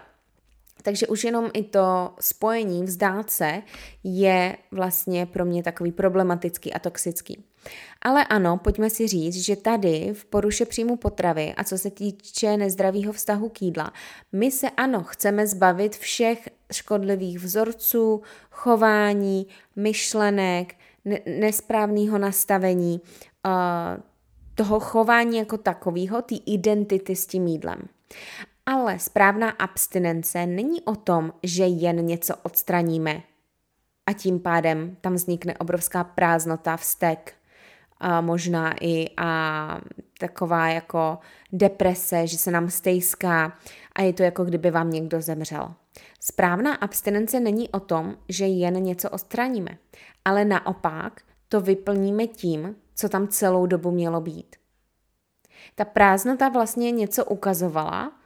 Takže 0.87 1.07
už 1.07 1.23
jenom 1.23 1.49
i 1.53 1.63
to 1.63 2.13
spojení 2.19 2.83
vzdát 2.83 3.29
se 3.29 3.61
je 4.03 4.57
vlastně 4.71 5.25
pro 5.25 5.45
mě 5.45 5.63
takový 5.63 5.91
problematický 5.91 6.73
a 6.73 6.79
toxický. 6.79 7.43
Ale 8.01 8.25
ano, 8.25 8.57
pojďme 8.57 8.89
si 8.89 9.07
říct, 9.07 9.35
že 9.35 9.55
tady 9.55 10.09
v 10.13 10.25
poruše 10.25 10.65
příjmu 10.65 10.95
potravy 10.95 11.53
a 11.57 11.63
co 11.63 11.77
se 11.77 11.91
týče 11.91 12.57
nezdravého 12.57 13.13
vztahu 13.13 13.49
k 13.49 13.61
jídla, 13.61 13.93
my 14.31 14.51
se 14.51 14.69
ano, 14.69 15.03
chceme 15.03 15.47
zbavit 15.47 15.95
všech 15.95 16.49
škodlivých 16.71 17.39
vzorců, 17.39 18.21
chování, 18.51 19.47
myšlenek, 19.75 20.75
ne- 21.05 21.19
nesprávného 21.25 22.17
nastavení, 22.17 23.01
uh, 23.45 23.51
toho 24.55 24.79
chování 24.79 25.37
jako 25.37 25.57
takového, 25.57 26.21
té 26.21 26.35
identity 26.35 27.15
s 27.15 27.25
tím 27.27 27.47
jídlem. 27.47 27.79
Ale 28.69 28.99
správná 28.99 29.49
abstinence 29.49 30.45
není 30.45 30.81
o 30.81 30.95
tom, 30.95 31.33
že 31.43 31.65
jen 31.65 32.05
něco 32.05 32.35
odstraníme 32.43 33.23
a 34.05 34.13
tím 34.13 34.39
pádem 34.39 34.97
tam 35.01 35.13
vznikne 35.13 35.57
obrovská 35.57 36.03
prázdnota, 36.03 36.77
vztek, 36.77 37.33
a 37.99 38.21
možná 38.21 38.75
i 38.81 39.09
a 39.17 39.81
taková 40.19 40.67
jako 40.67 41.17
deprese, 41.51 42.27
že 42.27 42.37
se 42.37 42.51
nám 42.51 42.69
stejská 42.69 43.57
a 43.95 44.01
je 44.01 44.13
to 44.13 44.23
jako 44.23 44.45
kdyby 44.45 44.71
vám 44.71 44.89
někdo 44.89 45.21
zemřel. 45.21 45.73
Správná 46.19 46.75
abstinence 46.75 47.39
není 47.39 47.69
o 47.69 47.79
tom, 47.79 48.17
že 48.29 48.45
jen 48.45 48.73
něco 48.73 49.09
odstraníme, 49.09 49.77
ale 50.25 50.45
naopak 50.45 51.21
to 51.49 51.61
vyplníme 51.61 52.27
tím, 52.27 52.75
co 52.95 53.09
tam 53.09 53.27
celou 53.27 53.65
dobu 53.65 53.91
mělo 53.91 54.21
být. 54.21 54.55
Ta 55.75 55.85
prázdnota 55.85 56.49
vlastně 56.49 56.91
něco 56.91 57.25
ukazovala, 57.25 58.16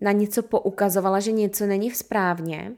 na 0.00 0.12
něco 0.12 0.42
poukazovala, 0.42 1.20
že 1.20 1.32
něco 1.32 1.66
není 1.66 1.90
správně, 1.90 2.72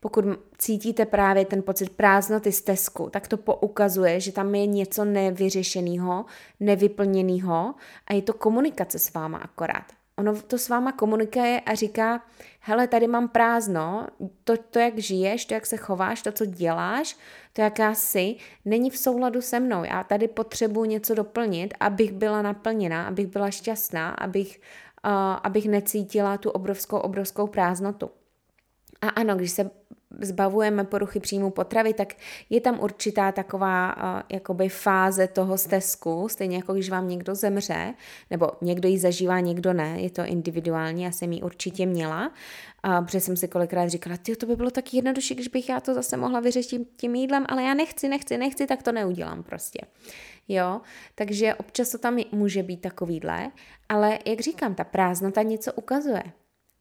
pokud 0.00 0.24
cítíte 0.58 1.06
právě 1.06 1.44
ten 1.44 1.62
pocit 1.62 1.90
prázdnoty 1.90 2.52
z 2.52 2.62
tesku, 2.62 3.10
tak 3.10 3.28
to 3.28 3.36
poukazuje, 3.36 4.20
že 4.20 4.32
tam 4.32 4.54
je 4.54 4.66
něco 4.66 5.04
nevyřešeného, 5.04 6.24
nevyplněného 6.60 7.74
a 8.06 8.14
je 8.14 8.22
to 8.22 8.32
komunikace 8.32 8.98
s 8.98 9.14
váma 9.14 9.38
akorát. 9.38 9.84
Ono 10.16 10.42
to 10.42 10.58
s 10.58 10.68
váma 10.68 10.92
komunikuje 10.92 11.60
a 11.60 11.74
říká, 11.74 12.22
hele, 12.60 12.88
tady 12.88 13.06
mám 13.06 13.28
prázdno, 13.28 14.06
to, 14.44 14.56
to, 14.56 14.78
jak 14.78 14.98
žiješ, 14.98 15.44
to, 15.44 15.54
jak 15.54 15.66
se 15.66 15.76
chováš, 15.76 16.22
to, 16.22 16.32
co 16.32 16.46
děláš, 16.46 17.16
to, 17.52 17.62
jaká 17.62 17.94
jsi, 17.94 18.36
není 18.64 18.90
v 18.90 18.98
souladu 18.98 19.40
se 19.40 19.60
mnou. 19.60 19.84
Já 19.84 20.04
tady 20.04 20.28
potřebuji 20.28 20.84
něco 20.84 21.14
doplnit, 21.14 21.74
abych 21.80 22.12
byla 22.12 22.42
naplněná, 22.42 23.06
abych 23.06 23.26
byla 23.26 23.50
šťastná, 23.50 24.10
abych 24.10 24.60
abych 25.42 25.68
necítila 25.68 26.38
tu 26.38 26.50
obrovskou, 26.50 26.98
obrovskou 26.98 27.46
prázdnotu. 27.46 28.10
A 29.00 29.08
ano, 29.08 29.36
když 29.36 29.50
se 29.50 29.70
zbavujeme 30.20 30.84
poruchy 30.84 31.20
příjmu 31.20 31.50
potravy, 31.50 31.94
tak 31.94 32.14
je 32.50 32.60
tam 32.60 32.80
určitá 32.80 33.32
taková 33.32 33.96
uh, 33.96 34.22
jakoby 34.28 34.68
fáze 34.68 35.28
toho 35.28 35.58
stezku, 35.58 36.28
stejně 36.28 36.56
jako 36.56 36.72
když 36.74 36.90
vám 36.90 37.08
někdo 37.08 37.34
zemře, 37.34 37.94
nebo 38.30 38.50
někdo 38.60 38.88
ji 38.88 38.98
zažívá, 38.98 39.40
někdo 39.40 39.72
ne, 39.72 40.00
je 40.00 40.10
to 40.10 40.22
individuální, 40.24 41.02
já 41.02 41.12
jsem 41.12 41.32
ji 41.32 41.42
určitě 41.42 41.86
měla, 41.86 42.28
uh, 42.28 43.04
protože 43.04 43.20
jsem 43.20 43.36
si 43.36 43.48
kolikrát 43.48 43.88
říkala, 43.88 44.16
ty 44.16 44.36
to 44.36 44.46
by 44.46 44.56
bylo 44.56 44.70
tak 44.70 44.94
jednodušší, 44.94 45.34
když 45.34 45.48
bych 45.48 45.68
já 45.68 45.80
to 45.80 45.94
zase 45.94 46.16
mohla 46.16 46.40
vyřešit 46.40 46.88
tím 46.96 47.14
jídlem, 47.14 47.46
ale 47.48 47.62
já 47.62 47.74
nechci, 47.74 48.08
nechci, 48.08 48.38
nechci, 48.38 48.66
tak 48.66 48.82
to 48.82 48.92
neudělám 48.92 49.42
prostě. 49.42 49.80
Jo, 50.52 50.80
takže 51.14 51.54
občas 51.54 51.90
to 51.90 51.98
tam 51.98 52.18
může 52.32 52.62
být 52.62 52.80
takovýhle, 52.80 53.50
ale 53.88 54.18
jak 54.26 54.40
říkám, 54.40 54.74
ta 54.74 54.84
prázdnota 54.84 55.42
něco 55.42 55.72
ukazuje. 55.72 56.22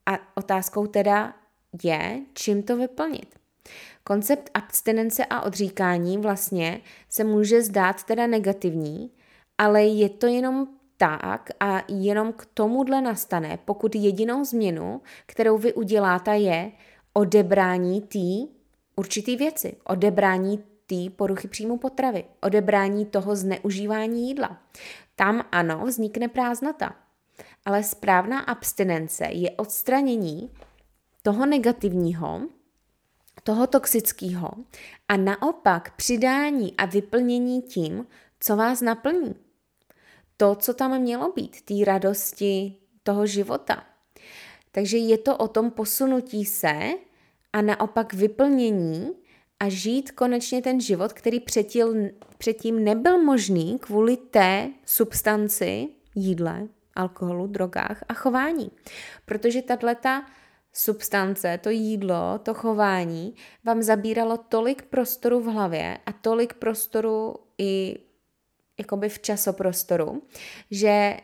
A 0.05 0.37
otázkou 0.37 0.87
teda 0.87 1.33
je, 1.83 2.21
čím 2.33 2.63
to 2.63 2.77
vyplnit. 2.77 3.35
Koncept 4.03 4.49
abstinence 4.53 5.25
a 5.25 5.41
odříkání 5.41 6.17
vlastně 6.17 6.81
se 7.09 7.23
může 7.23 7.61
zdát 7.61 8.03
teda 8.03 8.27
negativní, 8.27 9.11
ale 9.57 9.83
je 9.83 10.09
to 10.09 10.27
jenom 10.27 10.67
tak 10.97 11.49
a 11.59 11.83
jenom 11.87 12.33
k 12.33 12.45
tomuhle 12.53 13.01
nastane, 13.01 13.59
pokud 13.65 13.95
jedinou 13.95 14.45
změnu, 14.45 15.01
kterou 15.25 15.57
vy 15.57 15.73
uděláte, 15.73 16.37
je 16.37 16.71
odebrání 17.13 18.01
té 18.01 18.53
určitý 18.95 19.35
věci, 19.35 19.75
odebrání 19.83 20.63
té 20.89 21.09
poruchy 21.15 21.47
příjmu 21.47 21.77
potravy, 21.77 22.25
odebrání 22.41 23.05
toho 23.05 23.35
zneužívání 23.35 24.27
jídla. 24.27 24.61
Tam 25.15 25.45
ano, 25.51 25.85
vznikne 25.85 26.27
prázdnota. 26.27 26.95
Ale 27.65 27.83
správná 27.83 28.39
abstinence 28.39 29.25
je 29.25 29.51
odstranění 29.51 30.51
toho 31.21 31.45
negativního, 31.45 32.41
toho 33.43 33.67
toxického 33.67 34.51
a 35.07 35.17
naopak 35.17 35.95
přidání 35.95 36.73
a 36.77 36.85
vyplnění 36.85 37.61
tím, 37.61 38.07
co 38.39 38.55
vás 38.55 38.81
naplní. 38.81 39.35
To, 40.37 40.55
co 40.55 40.73
tam 40.73 41.01
mělo 41.01 41.31
být, 41.31 41.61
té 41.61 41.85
radosti 41.85 42.75
toho 43.03 43.25
života. 43.25 43.83
Takže 44.71 44.97
je 44.97 45.17
to 45.17 45.37
o 45.37 45.47
tom 45.47 45.71
posunutí 45.71 46.45
se 46.45 46.75
a 47.53 47.61
naopak 47.61 48.13
vyplnění 48.13 49.11
a 49.59 49.69
žít 49.69 50.11
konečně 50.11 50.61
ten 50.61 50.81
život, 50.81 51.13
který 51.13 51.39
předtím, 51.39 52.09
předtím 52.37 52.83
nebyl 52.83 53.23
možný 53.23 53.79
kvůli 53.79 54.17
té 54.17 54.69
substanci, 54.85 55.87
jídle, 56.15 56.67
alkoholu, 56.95 57.47
drogách 57.47 58.03
a 58.09 58.13
chování. 58.13 58.71
Protože 59.25 59.61
tato 59.61 59.87
substance, 60.73 61.59
to 61.63 61.69
jídlo, 61.69 62.39
to 62.43 62.53
chování 62.53 63.35
vám 63.63 63.81
zabíralo 63.81 64.37
tolik 64.37 64.81
prostoru 64.81 65.39
v 65.39 65.45
hlavě 65.45 65.97
a 66.05 66.11
tolik 66.11 66.53
prostoru 66.53 67.35
i 67.57 67.99
jakoby 68.79 69.09
v 69.09 69.19
časoprostoru, 69.19 70.23
že 70.71 71.17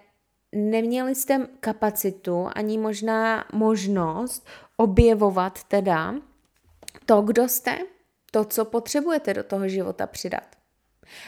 neměli 0.55 1.15
jste 1.15 1.47
kapacitu 1.59 2.47
ani 2.55 2.77
možná 2.77 3.45
možnost 3.53 4.47
objevovat 4.77 5.63
teda 5.63 6.15
to, 7.05 7.21
kdo 7.21 7.47
jste, 7.47 7.77
to, 8.35 8.45
co 8.45 8.65
potřebujete 8.65 9.33
do 9.33 9.43
toho 9.43 9.67
života 9.67 10.07
přidat. 10.07 10.55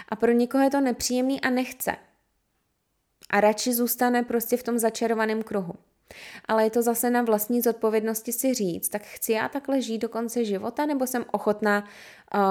A 0.09 0.15
pro 0.15 0.31
někoho 0.31 0.63
je 0.63 0.69
to 0.69 0.81
nepříjemný 0.81 1.41
a 1.41 1.49
nechce. 1.49 1.95
A 3.29 3.41
radši 3.41 3.73
zůstane 3.73 4.23
prostě 4.23 4.57
v 4.57 4.63
tom 4.63 4.79
začarovaném 4.79 5.43
kruhu. 5.43 5.73
Ale 6.45 6.63
je 6.63 6.69
to 6.69 6.81
zase 6.81 7.09
na 7.09 7.21
vlastní 7.21 7.61
zodpovědnosti 7.61 8.33
si 8.33 8.53
říct, 8.53 8.89
tak 8.89 9.01
chci 9.03 9.31
já 9.31 9.49
takhle 9.49 9.81
žít 9.81 9.97
do 9.97 10.09
konce 10.09 10.45
života, 10.45 10.85
nebo 10.85 11.07
jsem 11.07 11.25
ochotná 11.31 11.83
uh, 11.83 12.41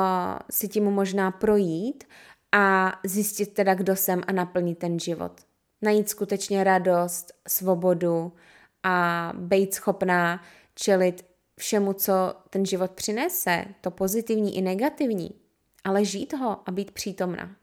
si 0.50 0.68
tím 0.68 0.84
možná 0.84 1.30
projít 1.30 2.04
a 2.52 2.92
zjistit 3.04 3.54
teda, 3.54 3.74
kdo 3.74 3.96
jsem 3.96 4.22
a 4.26 4.32
naplnit 4.32 4.78
ten 4.78 4.98
život. 4.98 5.32
Najít 5.82 6.08
skutečně 6.08 6.64
radost, 6.64 7.32
svobodu 7.48 8.32
a 8.82 9.32
být 9.34 9.74
schopná 9.74 10.42
čelit 10.74 11.25
všemu, 11.58 11.92
co 11.92 12.12
ten 12.50 12.66
život 12.66 12.90
přinese, 12.90 13.64
to 13.80 13.90
pozitivní 13.90 14.56
i 14.56 14.62
negativní, 14.62 15.30
ale 15.84 16.04
žít 16.04 16.32
ho 16.32 16.68
a 16.68 16.70
být 16.70 16.90
přítomna. 16.90 17.56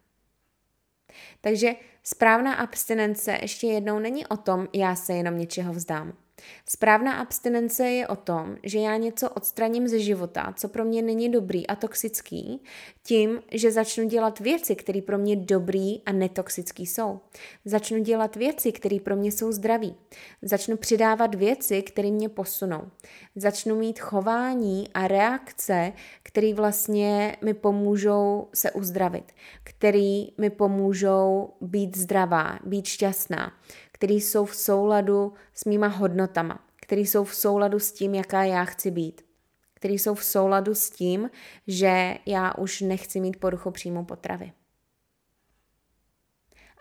Takže 1.42 1.74
správná 2.04 2.54
abstinence 2.54 3.38
ještě 3.42 3.68
jednou 3.68 4.00
není 4.00 4.28
o 4.28 4.38
tom, 4.38 4.68
já 4.74 4.96
se 4.96 5.14
jenom 5.14 5.38
něčeho 5.38 5.74
vzdám. 5.74 6.14
Správná 6.70 7.14
abstinence 7.14 7.90
je 7.90 8.08
o 8.08 8.16
tom, 8.16 8.58
že 8.64 8.80
já 8.80 8.98
něco 8.98 9.30
odstraním 9.30 9.88
ze 9.88 10.00
života, 10.00 10.54
co 10.58 10.68
pro 10.68 10.86
mě 10.86 11.02
není 11.02 11.30
dobrý 11.32 11.68
a 11.68 11.76
toxický, 11.76 12.64
tím, 13.04 13.42
že 13.52 13.72
začnu 13.72 14.08
dělat 14.08 14.40
věci, 14.40 14.76
které 14.76 15.02
pro 15.02 15.18
mě 15.18 15.36
dobrý 15.36 16.02
a 16.06 16.12
netoxický 16.12 16.86
jsou. 16.86 17.20
Začnu 17.66 18.04
dělat 18.04 18.36
věci, 18.36 18.72
které 18.72 19.00
pro 19.00 19.16
mě 19.16 19.32
jsou 19.32 19.52
zdraví. 19.52 19.96
Začnu 20.42 20.78
přidávat 20.78 21.36
věci, 21.36 21.82
které 21.82 22.12
mě 22.12 22.30
posunou. 22.30 22.82
Začnu 23.36 23.76
mít 23.76 24.00
chování 24.00 24.90
a 24.94 25.08
reakce, 25.08 25.94
které 26.24 26.54
vlastně 26.54 27.38
mi 27.42 27.54
pomůžou 27.54 28.48
se 28.54 28.72
uzdravit, 28.72 29.32
které 29.64 30.26
mi 30.38 30.50
pomůžou 30.50 31.54
být 31.62 31.98
zdravá, 31.98 32.60
být 32.64 32.86
šťastná 32.86 33.54
které 34.04 34.14
jsou 34.14 34.46
v 34.46 34.56
souladu 34.56 35.34
s 35.54 35.66
mýma 35.66 35.88
hodnotama, 35.88 36.68
které 36.76 37.02
jsou 37.02 37.24
v 37.24 37.36
souladu 37.36 37.80
s 37.80 37.92
tím, 37.92 38.16
jaká 38.16 38.44
já 38.44 38.66
chci 38.66 38.92
být, 38.92 39.26
které 39.74 39.94
jsou 39.94 40.16
v 40.16 40.24
souladu 40.24 40.76
s 40.76 40.90
tím, 40.90 41.30
že 41.68 42.18
já 42.26 42.54
už 42.58 42.82
nechci 42.82 43.20
mít 43.20 43.40
poruchu 43.40 43.72
příjmu 43.72 44.06
potravy. 44.06 44.54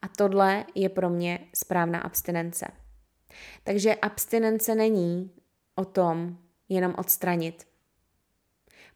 A 0.03 0.09
tohle 0.09 0.65
je 0.75 0.89
pro 0.89 1.11
mě 1.11 1.39
správná 1.55 2.01
abstinence. 2.01 2.67
Takže 3.65 3.95
abstinence 3.95 4.75
není 4.75 5.31
o 5.75 5.85
tom 5.85 6.39
jenom 6.69 6.95
odstranit. 6.99 7.67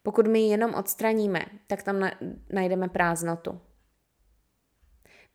Pokud 0.03 0.27
my 0.27 0.41
jenom 0.41 0.75
odstraníme, 0.75 1.47
tak 1.67 1.83
tam 1.83 2.11
najdeme 2.53 2.89
prázdnotu. 2.89 3.61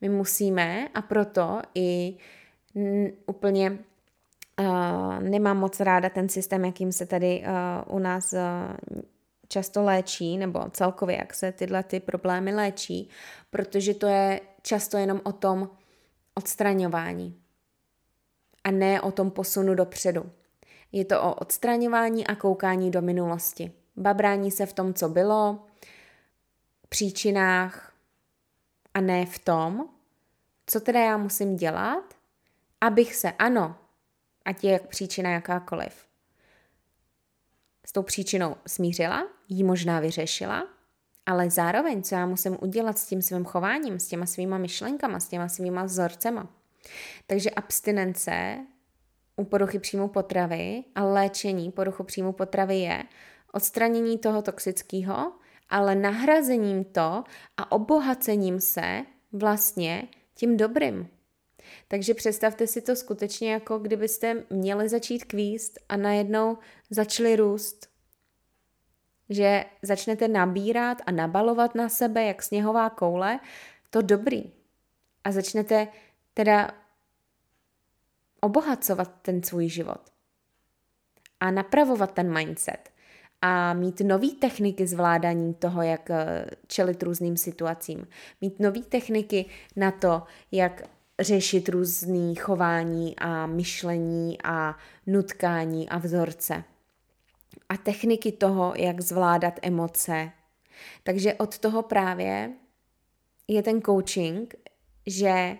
My 0.02 0.10
musíme, 0.10 0.88
a 0.88 1.02
proto 1.02 1.62
i 1.76 2.18
úplně 3.26 3.80
uh, 4.60 5.20
nemám 5.20 5.58
moc 5.58 5.80
ráda 5.80 6.10
ten 6.10 6.30
systém, 6.30 6.66
jakým 6.66 6.92
se 6.92 7.06
tady 7.06 7.44
uh, 7.88 7.96
u 7.96 8.00
nás 8.00 8.34
uh, 8.34 8.40
často 9.48 9.84
léčí, 9.84 10.38
nebo 10.38 10.60
celkově, 10.72 11.18
jak 11.18 11.34
se 11.34 11.52
tyhle 11.52 11.84
ty 11.84 12.00
problémy 12.00 12.56
léčí, 12.56 13.10
protože 13.50 13.94
to 13.94 14.08
je 14.08 14.42
často 14.62 14.98
jenom 14.98 15.22
o 15.24 15.32
tom 15.32 15.70
odstraňování 16.36 17.42
a 18.64 18.72
ne 18.72 19.02
o 19.02 19.12
tom 19.12 19.32
posunu 19.32 19.76
dopředu. 19.76 20.32
Je 20.92 21.06
to 21.06 21.24
o 21.24 21.34
odstraňování 21.34 22.28
a 22.28 22.36
koukání 22.36 22.92
do 22.92 23.02
minulosti. 23.02 23.72
Babrání 23.98 24.52
se 24.52 24.66
v 24.66 24.74
tom, 24.74 24.94
co 24.94 25.10
bylo, 25.10 25.60
příčinách 26.90 27.94
a 28.94 29.02
ne 29.02 29.26
v 29.26 29.40
tom, 29.40 29.90
co 30.68 30.80
teda 30.80 31.00
já 31.00 31.18
musím 31.18 31.56
dělat, 31.56 32.14
abych 32.82 33.16
se, 33.16 33.32
ano, 33.32 33.76
ať 34.46 34.64
je 34.64 34.80
příčina 34.80 35.30
jakákoliv, 35.30 36.06
s 37.86 37.92
tou 37.92 38.04
příčinou 38.04 38.56
smířila, 38.68 39.28
ji 39.50 39.64
možná 39.64 40.00
vyřešila, 40.00 40.68
ale 41.26 41.50
zároveň, 41.50 42.04
co 42.04 42.16
já 42.16 42.26
musím 42.26 42.58
udělat 42.62 42.98
s 42.98 43.08
tím 43.08 43.22
svým 43.22 43.46
chováním, 43.46 44.00
s 44.00 44.08
těma 44.08 44.26
svýma 44.26 44.58
myšlenkama, 44.58 45.20
s 45.20 45.28
těma 45.28 45.50
svýma 45.50 45.84
vzorcema. 45.84 46.48
Takže 47.28 47.50
abstinence 47.50 48.58
u 49.36 49.44
poruchy 49.46 49.80
příjmu 49.80 50.08
potravy 50.08 50.84
a 50.96 51.04
léčení 51.04 51.72
poruchu 51.72 52.04
příjmu 52.04 52.34
potravy 52.34 52.76
je 52.76 53.04
odstranění 53.54 54.18
toho 54.18 54.42
toxického, 54.42 55.34
ale 55.70 55.96
nahrazením 55.96 56.84
to 56.84 57.24
a 57.58 57.72
obohacením 57.72 58.60
se 58.60 59.06
vlastně 59.32 60.08
tím 60.36 60.58
dobrým. 60.58 61.08
Takže 61.88 62.14
představte 62.14 62.68
si 62.68 62.82
to 62.82 62.96
skutečně 62.96 63.54
jako 63.54 63.80
kdybyste 63.80 64.44
měli 64.50 64.90
začít 64.90 65.26
kvíst 65.26 65.80
a 65.90 65.98
najednou 65.98 66.58
začali 66.90 67.36
růst. 67.36 67.90
Že 69.30 69.66
začnete 69.82 70.28
nabírat 70.28 70.98
a 71.06 71.12
nabalovat 71.12 71.76
na 71.76 71.90
sebe, 71.90 72.24
jak 72.24 72.44
sněhová 72.44 72.90
koule, 72.90 73.40
to 73.90 74.02
dobrý. 74.02 74.44
A 75.24 75.32
začnete 75.32 75.88
teda 76.34 76.72
obohacovat 78.42 79.12
ten 79.22 79.44
svůj 79.44 79.70
život. 79.70 80.02
A 81.40 81.52
napravovat 81.52 82.14
ten 82.14 82.34
mindset. 82.34 82.90
A 83.42 83.74
mít 83.74 84.00
nové 84.00 84.28
techniky 84.28 84.88
zvládání 84.88 85.54
toho, 85.54 85.82
jak 85.82 86.10
eh, 86.10 86.46
čelit 86.68 87.04
různým 87.04 87.38
situacím. 87.38 88.08
Mít 88.42 88.60
nové 88.60 88.82
techniky 88.82 89.46
na 89.76 89.92
to, 89.92 90.24
jak 90.52 90.82
řešit 91.20 91.70
různý 91.70 92.36
chování 92.36 93.20
a 93.20 93.46
myšlení 93.46 94.38
a 94.44 94.78
nutkání 95.08 95.90
a 95.90 95.98
vzorce. 95.98 96.64
A 97.70 97.78
techniky 97.78 98.32
toho, 98.32 98.74
jak 98.76 99.02
zvládat 99.02 99.60
emoce. 99.62 100.32
Takže 101.04 101.34
od 101.34 101.58
toho 101.58 101.82
právě 101.82 102.52
je 103.48 103.64
ten 103.64 103.82
coaching, 103.82 104.56
že 105.08 105.58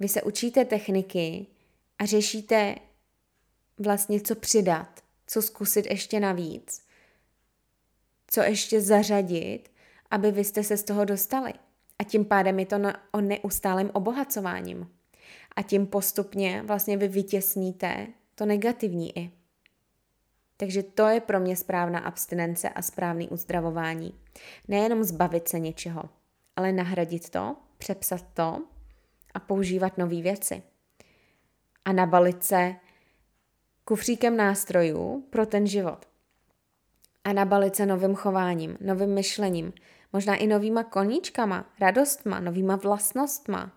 vy 0.00 0.08
se 0.08 0.22
učíte 0.22 0.64
techniky 0.64 1.46
a 1.98 2.06
řešíte 2.06 2.74
vlastně, 3.78 4.20
co 4.20 4.34
přidat, 4.34 5.00
co 5.26 5.42
zkusit 5.42 5.86
ještě 5.86 6.20
navíc, 6.20 6.86
co 8.26 8.40
ještě 8.40 8.80
zařadit, 8.80 9.70
aby 10.10 10.32
vy 10.32 10.44
jste 10.44 10.62
se 10.62 10.76
z 10.76 10.82
toho 10.82 11.04
dostali. 11.04 11.52
A 12.04 12.06
tím 12.06 12.24
pádem 12.24 12.58
je 12.58 12.66
to 12.66 12.78
na, 12.78 12.94
o 13.12 13.20
neustálém 13.20 13.90
obohacováním. 13.92 14.90
A 15.56 15.62
tím 15.62 15.86
postupně 15.86 16.62
vlastně 16.66 16.96
vy 16.96 17.08
vytěsníte 17.08 18.06
to 18.34 18.46
negativní 18.46 19.18
i. 19.18 19.30
Takže 20.56 20.82
to 20.82 21.06
je 21.06 21.20
pro 21.20 21.40
mě 21.40 21.56
správná 21.56 21.98
abstinence 21.98 22.68
a 22.68 22.82
správný 22.82 23.28
uzdravování. 23.28 24.14
Nejenom 24.68 25.04
zbavit 25.04 25.48
se 25.48 25.58
něčeho, 25.58 26.02
ale 26.56 26.72
nahradit 26.72 27.30
to, 27.30 27.56
přepsat 27.78 28.26
to 28.34 28.62
a 29.34 29.40
používat 29.40 29.98
nové 29.98 30.22
věci. 30.22 30.62
A 31.84 31.92
nabalit 31.92 32.44
se 32.44 32.74
kufříkem 33.84 34.36
nástrojů 34.36 35.26
pro 35.30 35.46
ten 35.46 35.66
život. 35.66 36.06
A 37.24 37.32
nabalit 37.32 37.76
se 37.76 37.86
novým 37.86 38.14
chováním, 38.14 38.78
novým 38.80 39.14
myšlením, 39.14 39.72
možná 40.14 40.36
i 40.36 40.46
novýma 40.46 40.84
koníčkama, 40.84 41.66
radostma, 41.80 42.40
novýma 42.40 42.76
vlastnostma, 42.76 43.72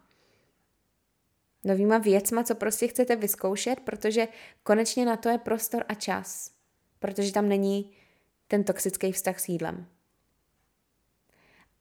novýma 1.63 1.97
věcma, 1.97 2.43
co 2.43 2.55
prostě 2.55 2.87
chcete 2.87 3.15
vyzkoušet, 3.15 3.79
protože 3.79 4.27
konečně 4.63 5.05
na 5.05 5.17
to 5.17 5.29
je 5.29 5.37
prostor 5.37 5.83
a 5.87 5.93
čas, 5.93 6.51
protože 6.99 7.33
tam 7.33 7.49
není 7.49 7.91
ten 8.47 8.63
toxický 8.63 9.11
vztah 9.11 9.39
s 9.39 9.49
jídlem. 9.49 9.85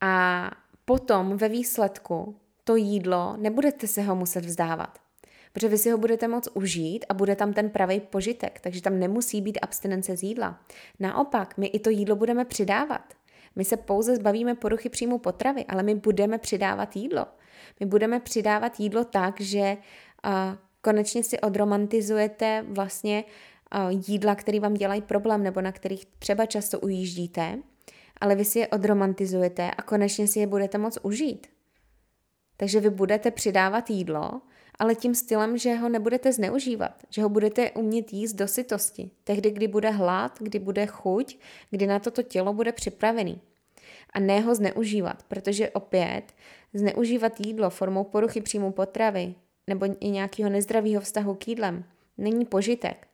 A 0.01 0.51
potom 0.85 1.37
ve 1.37 1.49
výsledku 1.49 2.37
to 2.65 2.77
jídlo 2.77 3.37
nebudete 3.37 3.87
se 3.87 4.03
ho 4.03 4.17
muset 4.17 4.45
vzdávat, 4.45 4.99
protože 5.53 5.69
vy 5.69 5.79
si 5.79 5.91
ho 5.91 5.99
budete 5.99 6.29
moct 6.29 6.49
užít 6.55 7.05
a 7.09 7.15
bude 7.15 7.37
tam 7.37 7.53
ten 7.53 7.71
pravý 7.71 8.01
požitek, 8.01 8.61
takže 8.61 8.83
tam 8.83 8.99
nemusí 8.99 9.43
být 9.43 9.59
abstinence 9.63 10.17
z 10.17 10.23
jídla. 10.23 10.65
Naopak, 11.01 11.59
my 11.59 11.67
i 11.67 11.79
to 11.79 11.91
jídlo 11.91 12.17
budeme 12.17 12.45
přidávat. 12.45 13.16
My 13.57 13.65
se 13.65 13.77
pouze 13.77 14.17
zbavíme 14.17 14.55
poruchy 14.55 14.89
příjmu 14.89 15.19
potravy, 15.19 15.65
ale 15.65 15.83
my 15.83 15.95
budeme 15.95 16.39
přidávat 16.39 16.97
jídlo. 16.97 17.27
My 17.81 17.87
budeme 17.87 18.21
přidávat 18.21 18.81
jídlo 18.81 19.05
tak, 19.05 19.41
že 19.41 19.77
uh, 20.27 20.33
konečně 20.81 21.25
si 21.25 21.41
odromantizujete 21.41 22.65
vlastně 22.69 23.25
uh, 23.75 24.03
jídla, 24.09 24.35
které 24.35 24.61
vám 24.61 24.75
dělají 24.75 25.03
problém 25.03 25.43
nebo 25.43 25.61
na 25.61 25.73
kterých 25.73 26.07
třeba 26.19 26.47
často 26.47 26.81
ujíždíte, 26.81 27.59
ale 28.21 28.35
vy 28.35 28.45
si 28.45 28.59
je 28.59 28.69
odromantizujete 28.69 29.71
a 29.71 29.83
konečně 29.83 30.29
si 30.29 30.39
je 30.39 30.47
budete 30.47 30.79
moc 30.79 30.99
užít. 31.03 31.47
Takže 32.57 32.81
vy 32.81 32.91
budete 32.91 33.31
přidávat 33.31 33.91
jídlo, 33.91 34.41
ale 34.79 34.95
tím 34.95 35.15
stylem, 35.15 35.59
že 35.59 35.75
ho 35.75 35.89
nebudete 35.89 36.33
zneužívat, 36.33 36.93
že 37.11 37.23
ho 37.23 37.29
budete 37.29 37.71
umět 37.71 38.13
jíst 38.13 38.33
do 38.33 38.49
sytosti, 38.49 39.11
tehdy, 39.25 39.51
kdy 39.51 39.69
bude 39.69 39.91
hlad, 39.91 40.39
kdy 40.41 40.59
bude 40.59 40.87
chuť, 40.87 41.39
kdy 41.71 41.87
na 41.87 41.99
toto 41.99 42.23
tělo 42.23 42.53
bude 42.53 42.73
připravený. 42.73 43.41
A 44.11 44.21
ne 44.21 44.41
ho 44.41 44.55
zneužívat, 44.55 45.23
protože 45.23 45.71
opět 45.71 46.23
zneužívat 46.75 47.41
jídlo 47.41 47.71
formou 47.71 48.05
poruchy 48.05 48.41
příjmu 48.41 48.73
potravy 48.73 49.35
nebo 49.67 49.87
i 50.01 50.11
nějakého 50.11 50.51
nezdravého 50.51 51.01
vztahu 51.01 51.35
k 51.35 51.49
jídlem 51.49 51.85
není 52.19 52.45
požitek. 52.45 53.07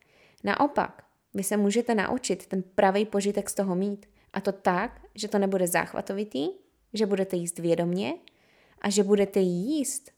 Naopak, 0.44 1.02
vy 1.34 1.42
se 1.42 1.56
můžete 1.56 1.94
naučit 1.94 2.46
ten 2.46 2.62
pravý 2.62 3.04
požitek 3.04 3.50
z 3.50 3.54
toho 3.54 3.74
mít. 3.74 4.06
A 4.32 4.40
to 4.40 4.52
tak, 4.52 5.00
že 5.14 5.28
to 5.28 5.38
nebude 5.38 5.66
záchvatovitý, 5.66 6.48
že 6.94 7.06
budete 7.06 7.36
jíst 7.36 7.58
vědomně 7.58 8.14
a 8.80 8.90
že 8.90 9.02
budete 9.02 9.40
jíst 9.40 10.10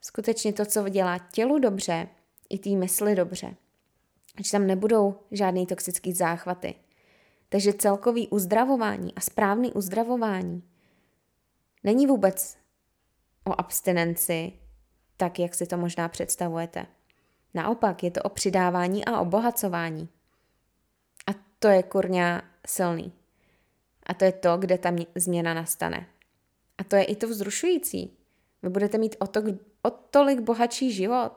skutečně 0.00 0.52
to, 0.52 0.66
co 0.66 0.88
dělá 0.88 1.18
tělu 1.18 1.58
dobře, 1.58 2.08
i 2.48 2.58
té 2.58 2.70
mysli 2.70 3.14
dobře. 3.14 3.56
Že 4.44 4.50
tam 4.50 4.66
nebudou 4.66 5.18
žádný 5.30 5.66
toxický 5.66 6.12
záchvaty. 6.12 6.74
Takže 7.48 7.72
celkový 7.72 8.28
uzdravování 8.28 9.14
a 9.14 9.20
správný 9.20 9.72
uzdravování 9.72 10.62
není 11.84 12.06
vůbec 12.06 12.56
o 13.44 13.60
abstinenci, 13.60 14.52
tak 15.16 15.38
jak 15.38 15.54
si 15.54 15.66
to 15.66 15.76
možná 15.76 16.08
představujete. 16.08 16.86
Naopak, 17.54 18.02
je 18.02 18.10
to 18.10 18.22
o 18.22 18.28
přidávání 18.28 19.04
a 19.04 19.20
obohacování. 19.20 20.08
A 21.26 21.34
to 21.58 21.68
je 21.68 21.82
kurňa 21.82 22.42
silný. 22.66 23.12
A 24.06 24.14
to 24.14 24.24
je 24.24 24.32
to, 24.32 24.56
kde 24.56 24.78
ta 24.78 24.92
změna 25.14 25.54
nastane. 25.54 26.06
A 26.78 26.84
to 26.84 26.96
je 26.96 27.04
i 27.04 27.16
to 27.16 27.28
vzrušující. 27.28 28.16
Vy 28.62 28.68
budete 28.68 28.98
mít 28.98 29.16
o, 29.18 29.26
to, 29.26 29.42
o 29.86 29.90
tolik 29.90 30.40
bohatší 30.40 30.92
život. 30.92 31.32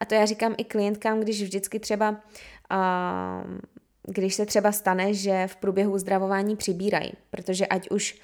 A 0.00 0.04
to 0.04 0.14
já 0.14 0.26
říkám 0.26 0.54
i 0.58 0.64
klientkám, 0.64 1.20
když 1.20 1.42
vždycky 1.42 1.80
třeba, 1.80 2.10
uh, 2.10 3.58
když 4.06 4.34
se 4.34 4.46
třeba 4.46 4.72
stane, 4.72 5.14
že 5.14 5.46
v 5.46 5.56
průběhu 5.56 5.92
uzdravování 5.92 6.56
přibírají, 6.56 7.12
protože 7.30 7.66
ať 7.66 7.90
už 7.90 8.20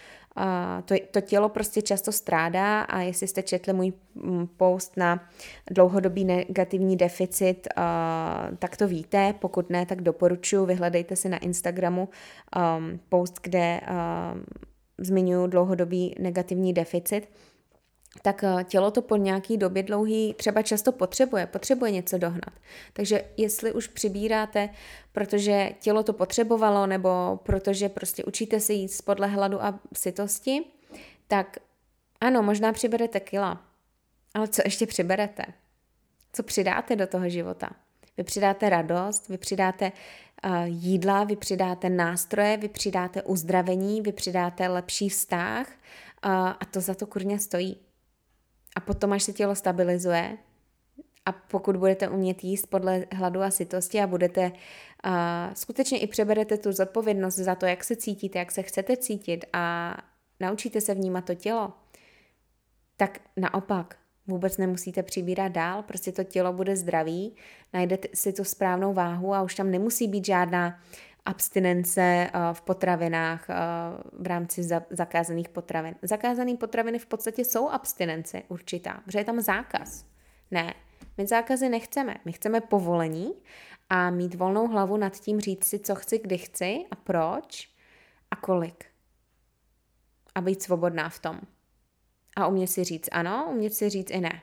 to, 0.85 0.95
to 1.11 1.21
tělo 1.21 1.49
prostě 1.49 1.83
často 1.83 2.13
strádá 2.13 2.81
a 2.81 3.01
jestli 3.01 3.27
jste 3.27 3.43
četli 3.43 3.73
můj 3.73 3.93
mm, 4.15 4.47
post 4.47 4.97
na 4.97 5.29
dlouhodobý 5.71 6.25
negativní 6.25 6.97
deficit, 6.97 7.69
tak 8.59 8.77
to 8.77 8.89
víte, 8.89 9.35
pokud 9.39 9.71
ne, 9.71 9.87
tak 9.87 10.03
doporučuji, 10.03 10.67
vyhledejte 10.67 11.17
si 11.17 11.29
na 11.29 11.39
Instagramu 11.39 12.09
um, 12.57 13.01
post, 13.09 13.41
kde 13.43 13.81
um, 13.81 14.45
zmiňuji 14.99 15.47
dlouhodobý 15.47 16.15
negativní 16.19 16.73
deficit, 16.73 17.29
tak 18.23 18.45
eh, 18.45 18.65
tělo 18.65 18.91
to 18.91 19.03
po 19.03 19.17
nějaký 19.17 19.57
době 19.57 19.83
dlouhý 19.83 20.35
třeba 20.35 20.63
často 20.63 20.93
potřebuje, 20.93 21.47
potřebuje 21.47 21.91
něco 21.91 22.19
dohnat. 22.19 22.53
Takže 22.93 23.25
jestli 23.37 23.73
už 23.73 23.87
přibíráte, 23.87 24.69
protože 25.13 25.71
tělo 25.81 26.03
to 26.03 26.13
potřebovalo, 26.13 26.87
nebo 26.87 27.41
protože 27.43 27.89
prostě 27.89 28.25
učíte 28.25 28.61
se 28.61 28.73
jíst 28.73 29.03
podle 29.03 29.27
hladu 29.27 29.63
a 29.63 29.81
sytosti, 29.93 30.65
tak 31.29 31.57
ano, 32.21 32.43
možná 32.43 32.73
přiberete 32.73 33.21
kila, 33.21 33.63
ale 34.35 34.49
co 34.49 34.63
ještě 34.65 34.87
přiberete? 34.87 35.45
Co 36.33 36.43
přidáte 36.43 36.97
do 36.97 37.07
toho 37.07 37.29
života? 37.29 37.71
Vy 38.17 38.25
přidáte 38.25 38.69
radost, 38.71 39.29
vy 39.29 39.39
přidáte 39.39 39.93
uh, 40.45 40.53
jídla, 40.65 41.25
vy 41.25 41.37
přidáte 41.37 41.91
nástroje, 41.91 42.57
vy 42.57 42.69
přidáte 42.69 43.23
uzdravení, 43.23 44.01
vy 44.01 44.13
přidáte 44.13 44.69
lepší 44.69 45.09
vztah 45.09 45.67
uh, 45.69 46.33
a 46.33 46.61
to 46.71 46.81
za 46.81 46.95
to 46.95 47.07
kurně 47.07 47.39
stojí. 47.39 47.88
A 48.79 48.81
potom, 48.81 49.13
až 49.13 49.23
se 49.23 49.33
tělo 49.33 49.55
stabilizuje, 49.55 50.39
a 51.27 51.33
pokud 51.33 51.77
budete 51.77 52.09
umět 52.09 52.45
jíst 52.45 52.67
podle 52.67 53.05
hladu 53.13 53.43
a 53.43 53.51
sytosti 53.51 54.01
a 54.01 54.07
budete 54.07 54.53
uh, 55.07 55.13
skutečně 55.55 55.99
i 55.99 56.07
přeberete 56.07 56.59
tu 56.59 56.73
zodpovědnost 56.73 57.35
za 57.35 57.55
to, 57.55 57.67
jak 57.67 57.85
se 57.85 57.97
cítíte, 57.97 58.39
jak 58.39 58.51
se 58.51 58.63
chcete 58.63 58.97
cítit 58.97 59.45
a 59.53 59.97
naučíte 60.41 60.81
se 60.81 60.95
vnímat 60.95 61.25
to 61.25 61.35
tělo, 61.35 61.73
tak 62.97 63.21
naopak 63.37 63.97
vůbec 64.27 64.59
nemusíte 64.59 65.03
přibírat 65.03 65.53
dál, 65.53 65.83
prostě 65.83 66.13
to 66.13 66.25
tělo 66.25 66.53
bude 66.53 66.77
zdravý, 66.77 67.37
najdete 67.73 68.09
si 68.15 68.33
tu 68.33 68.45
správnou 68.45 68.93
váhu 68.93 69.35
a 69.35 69.43
už 69.43 69.55
tam 69.55 69.71
nemusí 69.71 70.09
být 70.09 70.27
žádná 70.27 70.81
abstinence 71.27 72.01
eh, 72.01 72.31
v 72.53 72.61
potravinách 72.61 73.51
eh, 73.51 73.55
v 74.13 74.27
rámci 74.27 74.63
zakázaných 74.91 75.49
potravin. 75.49 75.95
Zakázané 76.03 76.57
potraviny 76.57 76.99
v 76.99 77.07
podstatě 77.07 77.45
jsou 77.45 77.69
abstinence 77.69 78.43
určitá, 78.49 79.01
protože 79.05 79.19
je 79.19 79.25
tam 79.25 79.41
zákaz. 79.41 80.07
Ne, 80.51 80.75
my 81.17 81.27
zákazy 81.27 81.69
nechceme. 81.69 82.15
My 82.25 82.33
chceme 82.33 82.61
povolení 82.61 83.35
a 83.91 84.11
mít 84.11 84.35
volnou 84.35 84.67
hlavu 84.67 84.97
nad 84.97 85.21
tím 85.21 85.41
říct 85.41 85.65
si, 85.65 85.79
co 85.79 85.95
chci, 85.95 86.19
kdy 86.19 86.39
chci 86.39 86.85
a 86.91 86.97
proč 86.97 87.69
a 88.31 88.37
kolik. 88.37 88.85
A 90.35 90.41
být 90.41 90.63
svobodná 90.63 91.09
v 91.09 91.19
tom. 91.19 91.41
A 92.37 92.47
umět 92.47 92.67
si 92.67 92.85
říct 92.85 93.09
ano, 93.13 93.47
umět 93.51 93.75
si 93.75 93.89
říct 93.89 94.11
i 94.11 94.21
ne. 94.21 94.43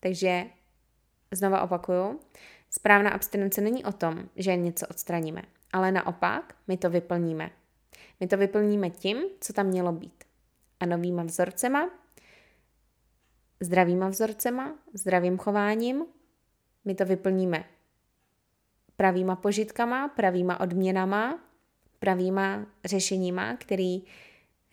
Takže 0.00 0.46
znova 1.30 1.62
opakuju, 1.62 2.20
Správná 2.70 3.10
abstinence 3.10 3.60
není 3.60 3.84
o 3.84 3.92
tom, 3.92 4.28
že 4.36 4.56
něco 4.56 4.86
odstraníme, 4.86 5.42
ale 5.72 5.92
naopak 5.92 6.54
my 6.68 6.76
to 6.76 6.90
vyplníme. 6.90 7.50
My 8.20 8.26
to 8.26 8.36
vyplníme 8.36 8.90
tím, 8.90 9.22
co 9.40 9.52
tam 9.52 9.66
mělo 9.66 9.92
být. 9.92 10.24
A 10.80 10.86
novýma 10.86 11.22
vzorcema, 11.22 11.90
zdravýma 13.60 14.08
vzorcema, 14.08 14.78
zdravým 14.94 15.38
chováním, 15.38 16.04
my 16.84 16.94
to 16.94 17.04
vyplníme 17.04 17.64
pravýma 19.00 19.36
požitkama, 19.36 20.08
pravýma 20.08 20.60
odměnama, 20.60 21.40
pravýma 21.98 22.66
řešeníma, 22.84 23.56
který 23.56 24.02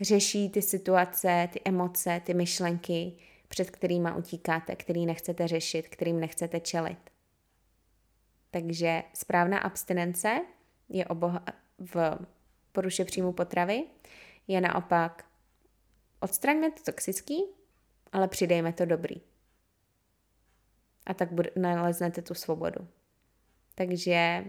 řeší 0.02 0.50
ty 0.50 0.62
situace, 0.62 1.50
ty 1.54 1.62
emoce, 1.66 2.22
ty 2.26 2.34
myšlenky, 2.34 3.14
před 3.48 3.72
kterými 3.72 4.10
utíkáte, 4.18 4.76
který 4.76 5.06
nechcete 5.06 5.48
řešit, 5.48 5.88
kterým 5.88 6.20
nechcete 6.20 6.60
čelit. 6.60 6.98
Takže 8.52 9.04
správná 9.14 9.60
abstinence 9.60 10.42
je 10.90 11.06
oboha- 11.06 11.44
v 11.80 12.18
poruše 12.72 13.06
příjmu 13.06 13.34
potravy, 13.34 13.84
je 14.48 14.62
naopak 14.62 15.26
odstraňme 16.20 16.72
to 16.72 16.84
toxický, 16.84 17.44
ale 18.12 18.28
přidejme 18.28 18.74
to 18.74 18.86
dobrý. 18.86 19.16
A 21.06 21.14
tak 21.14 21.32
bude, 21.32 21.52
naleznete 21.56 22.22
tu 22.22 22.34
svobodu. 22.34 22.88
Takže 23.76 24.46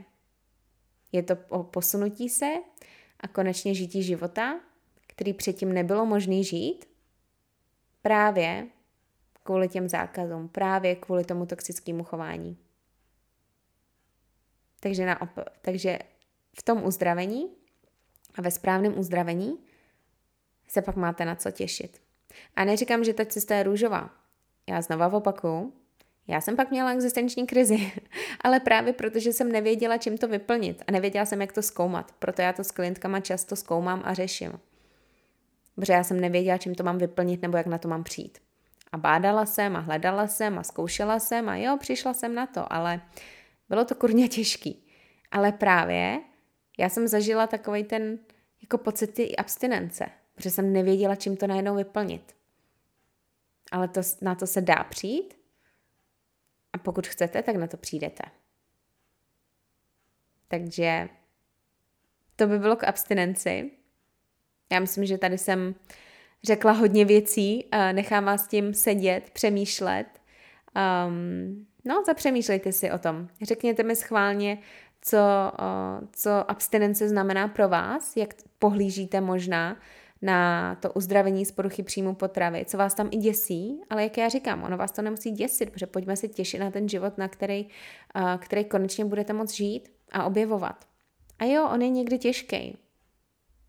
je 1.13 1.23
to 1.23 1.37
o 1.49 1.63
posunutí 1.63 2.29
se 2.29 2.55
a 3.21 3.29
konečně 3.29 3.75
žití 3.75 4.03
života, 4.03 4.61
který 5.07 5.33
předtím 5.33 5.73
nebylo 5.73 6.07
možné 6.07 6.43
žít, 6.43 6.87
právě 8.03 8.69
kvůli 9.43 9.69
těm 9.69 9.89
zákazům, 9.89 10.49
právě 10.49 10.97
kvůli 10.97 11.25
tomu 11.25 11.47
toxickému 11.47 12.05
chování. 12.05 12.59
Takže, 14.81 15.03
naop- 15.03 15.45
takže 15.61 15.99
v 16.59 16.63
tom 16.63 16.85
uzdravení 16.85 17.49
a 18.35 18.43
ve 18.43 18.51
správném 18.51 18.99
uzdravení 18.99 19.59
se 20.69 20.83
pak 20.83 20.97
máte 20.97 21.25
na 21.25 21.35
co 21.35 21.51
těšit. 21.51 22.01
A 22.57 22.65
neříkám, 22.65 23.05
že 23.05 23.15
ta 23.15 23.25
cesta 23.25 23.55
je 23.55 23.63
růžová. 23.63 24.11
Já 24.69 24.83
znova 24.83 25.13
opakuju, 25.13 25.73
já 26.27 26.41
jsem 26.41 26.57
pak 26.57 26.71
měla 26.71 26.93
existenční 26.93 27.47
krizi, 27.47 27.93
ale 28.41 28.61
právě 28.61 28.93
protože 28.93 29.33
jsem 29.33 29.53
nevěděla, 29.53 29.99
čím 29.99 30.19
to 30.19 30.29
vyplnit 30.29 30.83
a 30.87 30.93
nevěděla 30.93 31.27
jsem, 31.27 31.41
jak 31.41 31.53
to 31.53 31.63
zkoumat. 31.63 32.13
Proto 32.19 32.43
já 32.43 32.53
to 32.53 32.65
s 32.65 32.71
klientkama 32.71 33.21
často 33.21 33.57
zkoumám 33.57 34.03
a 34.05 34.15
řeším. 34.15 34.53
Protože 35.75 35.93
já 35.93 36.05
jsem 36.05 36.21
nevěděla, 36.21 36.59
čím 36.59 36.75
to 36.75 36.83
mám 36.83 36.99
vyplnit 36.99 37.43
nebo 37.43 37.57
jak 37.57 37.67
na 37.67 37.79
to 37.79 37.89
mám 37.89 38.05
přijít. 38.05 38.39
A 38.93 38.99
bádala 38.99 39.47
jsem 39.47 39.77
a 39.77 39.81
hledala 39.81 40.27
jsem 40.27 40.59
a 40.59 40.63
zkoušela 40.63 41.19
jsem 41.19 41.49
a 41.49 41.57
jo, 41.57 41.77
přišla 41.81 42.15
jsem 42.15 42.35
na 42.35 42.47
to, 42.47 42.73
ale 42.73 43.01
bylo 43.69 43.85
to 43.85 43.95
kurně 43.95 44.29
těžký. 44.29 44.87
Ale 45.31 45.53
právě 45.53 46.21
já 46.79 46.89
jsem 46.89 47.09
zažila 47.09 47.47
takový 47.47 47.85
ten 47.85 48.19
jako 48.63 48.79
pocit 48.79 49.07
ty 49.07 49.37
abstinence, 49.37 50.07
protože 50.35 50.51
jsem 50.51 50.73
nevěděla, 50.73 51.15
čím 51.15 51.37
to 51.37 51.47
najednou 51.47 51.77
vyplnit. 51.77 52.37
Ale 53.73 53.89
to, 53.89 54.01
na 54.23 54.35
to 54.35 54.47
se 54.47 54.61
dá 54.61 54.85
přijít 54.85 55.35
a 56.73 56.79
pokud 56.79 57.07
chcete, 57.07 57.43
tak 57.43 57.57
na 57.57 57.67
to 57.67 57.77
přijdete. 57.77 58.23
Takže 60.49 61.09
to 62.37 62.47
by 62.47 62.59
bylo 62.59 62.77
k 62.77 62.85
abstinenci. 62.85 63.71
Já 64.73 64.81
myslím, 64.81 65.07
že 65.07 65.19
tady 65.19 65.39
jsem 65.39 65.75
řekla 66.43 66.73
hodně 66.73 67.05
věcí, 67.05 67.69
nechám 67.93 68.25
vás 68.25 68.49
tím 68.49 68.75
sedět, 68.75 69.31
přemýšlet. 69.31 70.07
Um, 71.07 71.67
No, 71.89 72.03
zapřemýšlejte 72.07 72.73
si 72.73 72.91
o 72.91 72.99
tom. 72.99 73.29
Řekněte 73.43 73.83
mi 73.83 73.97
schválně, 73.97 74.59
co, 75.03 75.19
co 76.13 76.51
abstinence 76.51 77.09
znamená 77.09 77.49
pro 77.49 77.69
vás, 77.69 78.17
jak 78.17 78.35
pohlížíte 78.59 79.21
možná 79.21 79.77
na 80.23 80.75
to 80.75 80.93
uzdravení 80.93 81.47
z 81.47 81.53
poruchy 81.53 81.83
příjmu 81.83 82.15
potravy, 82.15 82.65
co 82.65 82.79
vás 82.79 82.95
tam 82.95 83.09
i 83.11 83.17
děsí, 83.17 83.81
ale 83.91 84.03
jak 84.03 84.19
já 84.19 84.29
říkám, 84.29 84.63
ono 84.63 84.77
vás 84.77 84.93
to 84.93 85.03
nemusí 85.03 85.31
děsit, 85.31 85.71
protože 85.71 85.87
pojďme 85.87 86.17
si 86.17 86.29
těšit 86.29 86.61
na 86.61 86.71
ten 86.71 86.89
život, 86.89 87.19
na 87.19 87.29
který, 87.29 87.69
který 88.39 88.65
konečně 88.65 89.05
budete 89.05 89.33
moct 89.33 89.55
žít 89.55 89.89
a 90.13 90.25
objevovat. 90.25 90.85
A 91.39 91.45
jo, 91.45 91.69
on 91.73 91.83
je 91.83 91.89
někdy 91.89 92.19
těžký. 92.19 92.79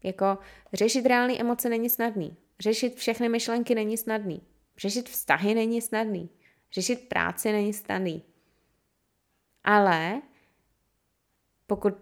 Jako 0.03 0.38
řešit 0.73 1.05
reální 1.05 1.41
emoce 1.41 1.69
není 1.69 1.89
snadný. 1.89 2.38
Řešit 2.60 2.95
všechny 2.95 3.29
myšlenky 3.29 3.75
není 3.75 3.97
snadný. 3.97 4.41
Řešit 4.77 5.10
vztahy 5.10 5.55
není 5.55 5.82
snadný. 5.82 6.29
Řešit 6.71 7.10
práci 7.10 7.51
není 7.51 7.73
snadný. 7.73 8.23
Ale 9.63 10.21
pokud 11.67 11.93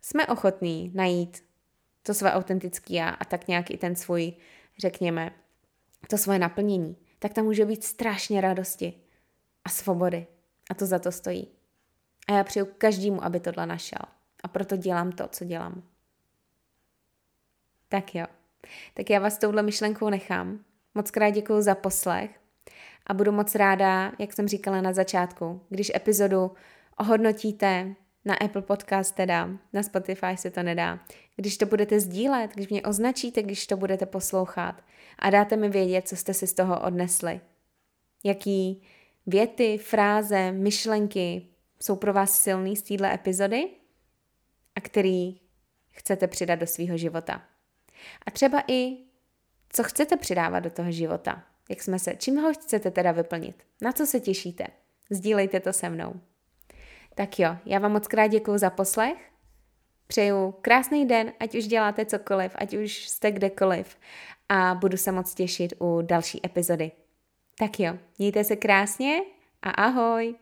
jsme 0.00 0.26
ochotní 0.26 0.92
najít 0.94 1.44
to 2.02 2.14
své 2.14 2.32
autentické 2.32 2.94
já 2.94 3.08
a 3.08 3.24
tak 3.24 3.48
nějak 3.48 3.70
i 3.70 3.76
ten 3.76 3.96
svůj, 3.96 4.32
řekněme, 4.78 5.32
to 6.08 6.18
svoje 6.18 6.38
naplnění, 6.38 6.96
tak 7.18 7.34
tam 7.34 7.44
může 7.44 7.64
být 7.64 7.84
strašně 7.84 8.40
radosti 8.40 9.00
a 9.64 9.68
svobody. 9.68 10.26
A 10.70 10.74
to 10.74 10.86
za 10.86 10.98
to 10.98 11.12
stojí. 11.12 11.48
A 12.28 12.32
já 12.32 12.44
přeju 12.44 12.66
každému, 12.78 13.24
aby 13.24 13.40
tohle 13.40 13.66
našel. 13.66 14.02
A 14.42 14.48
proto 14.48 14.76
dělám 14.76 15.12
to, 15.12 15.28
co 15.28 15.44
dělám. 15.44 15.82
Tak 17.88 18.14
jo. 18.14 18.26
Tak 18.94 19.10
já 19.10 19.20
vás 19.20 19.38
touhle 19.38 19.62
myšlenkou 19.62 20.10
nechám. 20.10 20.64
Moc 20.94 21.10
krát 21.10 21.30
děkuji 21.30 21.62
za 21.62 21.74
poslech 21.74 22.40
a 23.06 23.14
budu 23.14 23.32
moc 23.32 23.54
ráda, 23.54 24.12
jak 24.18 24.32
jsem 24.32 24.48
říkala 24.48 24.80
na 24.80 24.92
začátku, 24.92 25.60
když 25.68 25.92
epizodu 25.94 26.52
ohodnotíte 26.98 27.94
na 28.24 28.34
Apple 28.34 28.62
Podcast 28.62 29.14
teda, 29.14 29.50
na 29.72 29.82
Spotify 29.82 30.36
se 30.36 30.50
to 30.50 30.62
nedá. 30.62 30.98
Když 31.36 31.58
to 31.58 31.66
budete 31.66 32.00
sdílet, 32.00 32.50
když 32.54 32.68
mě 32.68 32.82
označíte, 32.82 33.42
když 33.42 33.66
to 33.66 33.76
budete 33.76 34.06
poslouchat 34.06 34.82
a 35.18 35.30
dáte 35.30 35.56
mi 35.56 35.68
vědět, 35.68 36.08
co 36.08 36.16
jste 36.16 36.34
si 36.34 36.46
z 36.46 36.54
toho 36.54 36.80
odnesli. 36.80 37.40
Jaký 38.24 38.82
věty, 39.26 39.78
fráze, 39.78 40.52
myšlenky 40.52 41.46
jsou 41.80 41.96
pro 41.96 42.12
vás 42.12 42.40
silný 42.40 42.76
z 42.76 42.82
téhle 42.82 43.14
epizody 43.14 43.70
a 44.74 44.80
který 44.80 45.40
chcete 45.90 46.26
přidat 46.26 46.56
do 46.56 46.66
svého 46.66 46.96
života. 46.96 47.42
A 48.26 48.30
třeba 48.30 48.62
i, 48.68 48.96
co 49.68 49.82
chcete 49.82 50.16
přidávat 50.16 50.60
do 50.60 50.70
toho 50.70 50.92
života. 50.92 51.44
Jak 51.68 51.82
jsme 51.82 51.98
se, 51.98 52.16
čím 52.16 52.36
ho 52.36 52.52
chcete 52.52 52.90
teda 52.90 53.12
vyplnit? 53.12 53.62
Na 53.82 53.92
co 53.92 54.06
se 54.06 54.20
těšíte? 54.20 54.66
Sdílejte 55.10 55.60
to 55.60 55.72
se 55.72 55.90
mnou. 55.90 56.20
Tak 57.14 57.38
jo, 57.38 57.56
já 57.64 57.78
vám 57.78 57.92
moc 57.92 58.08
krát 58.08 58.26
děkuji 58.26 58.58
za 58.58 58.70
poslech. 58.70 59.18
Přeju 60.06 60.54
krásný 60.62 61.06
den, 61.06 61.32
ať 61.40 61.54
už 61.54 61.66
děláte 61.66 62.06
cokoliv, 62.06 62.52
ať 62.54 62.76
už 62.76 63.08
jste 63.08 63.30
kdekoliv 63.30 63.96
a 64.48 64.74
budu 64.74 64.96
se 64.96 65.12
moc 65.12 65.34
těšit 65.34 65.74
u 65.80 66.02
další 66.02 66.46
epizody. 66.46 66.92
Tak 67.58 67.80
jo, 67.80 67.98
mějte 68.18 68.44
se 68.44 68.56
krásně 68.56 69.20
a 69.62 69.70
ahoj! 69.70 70.34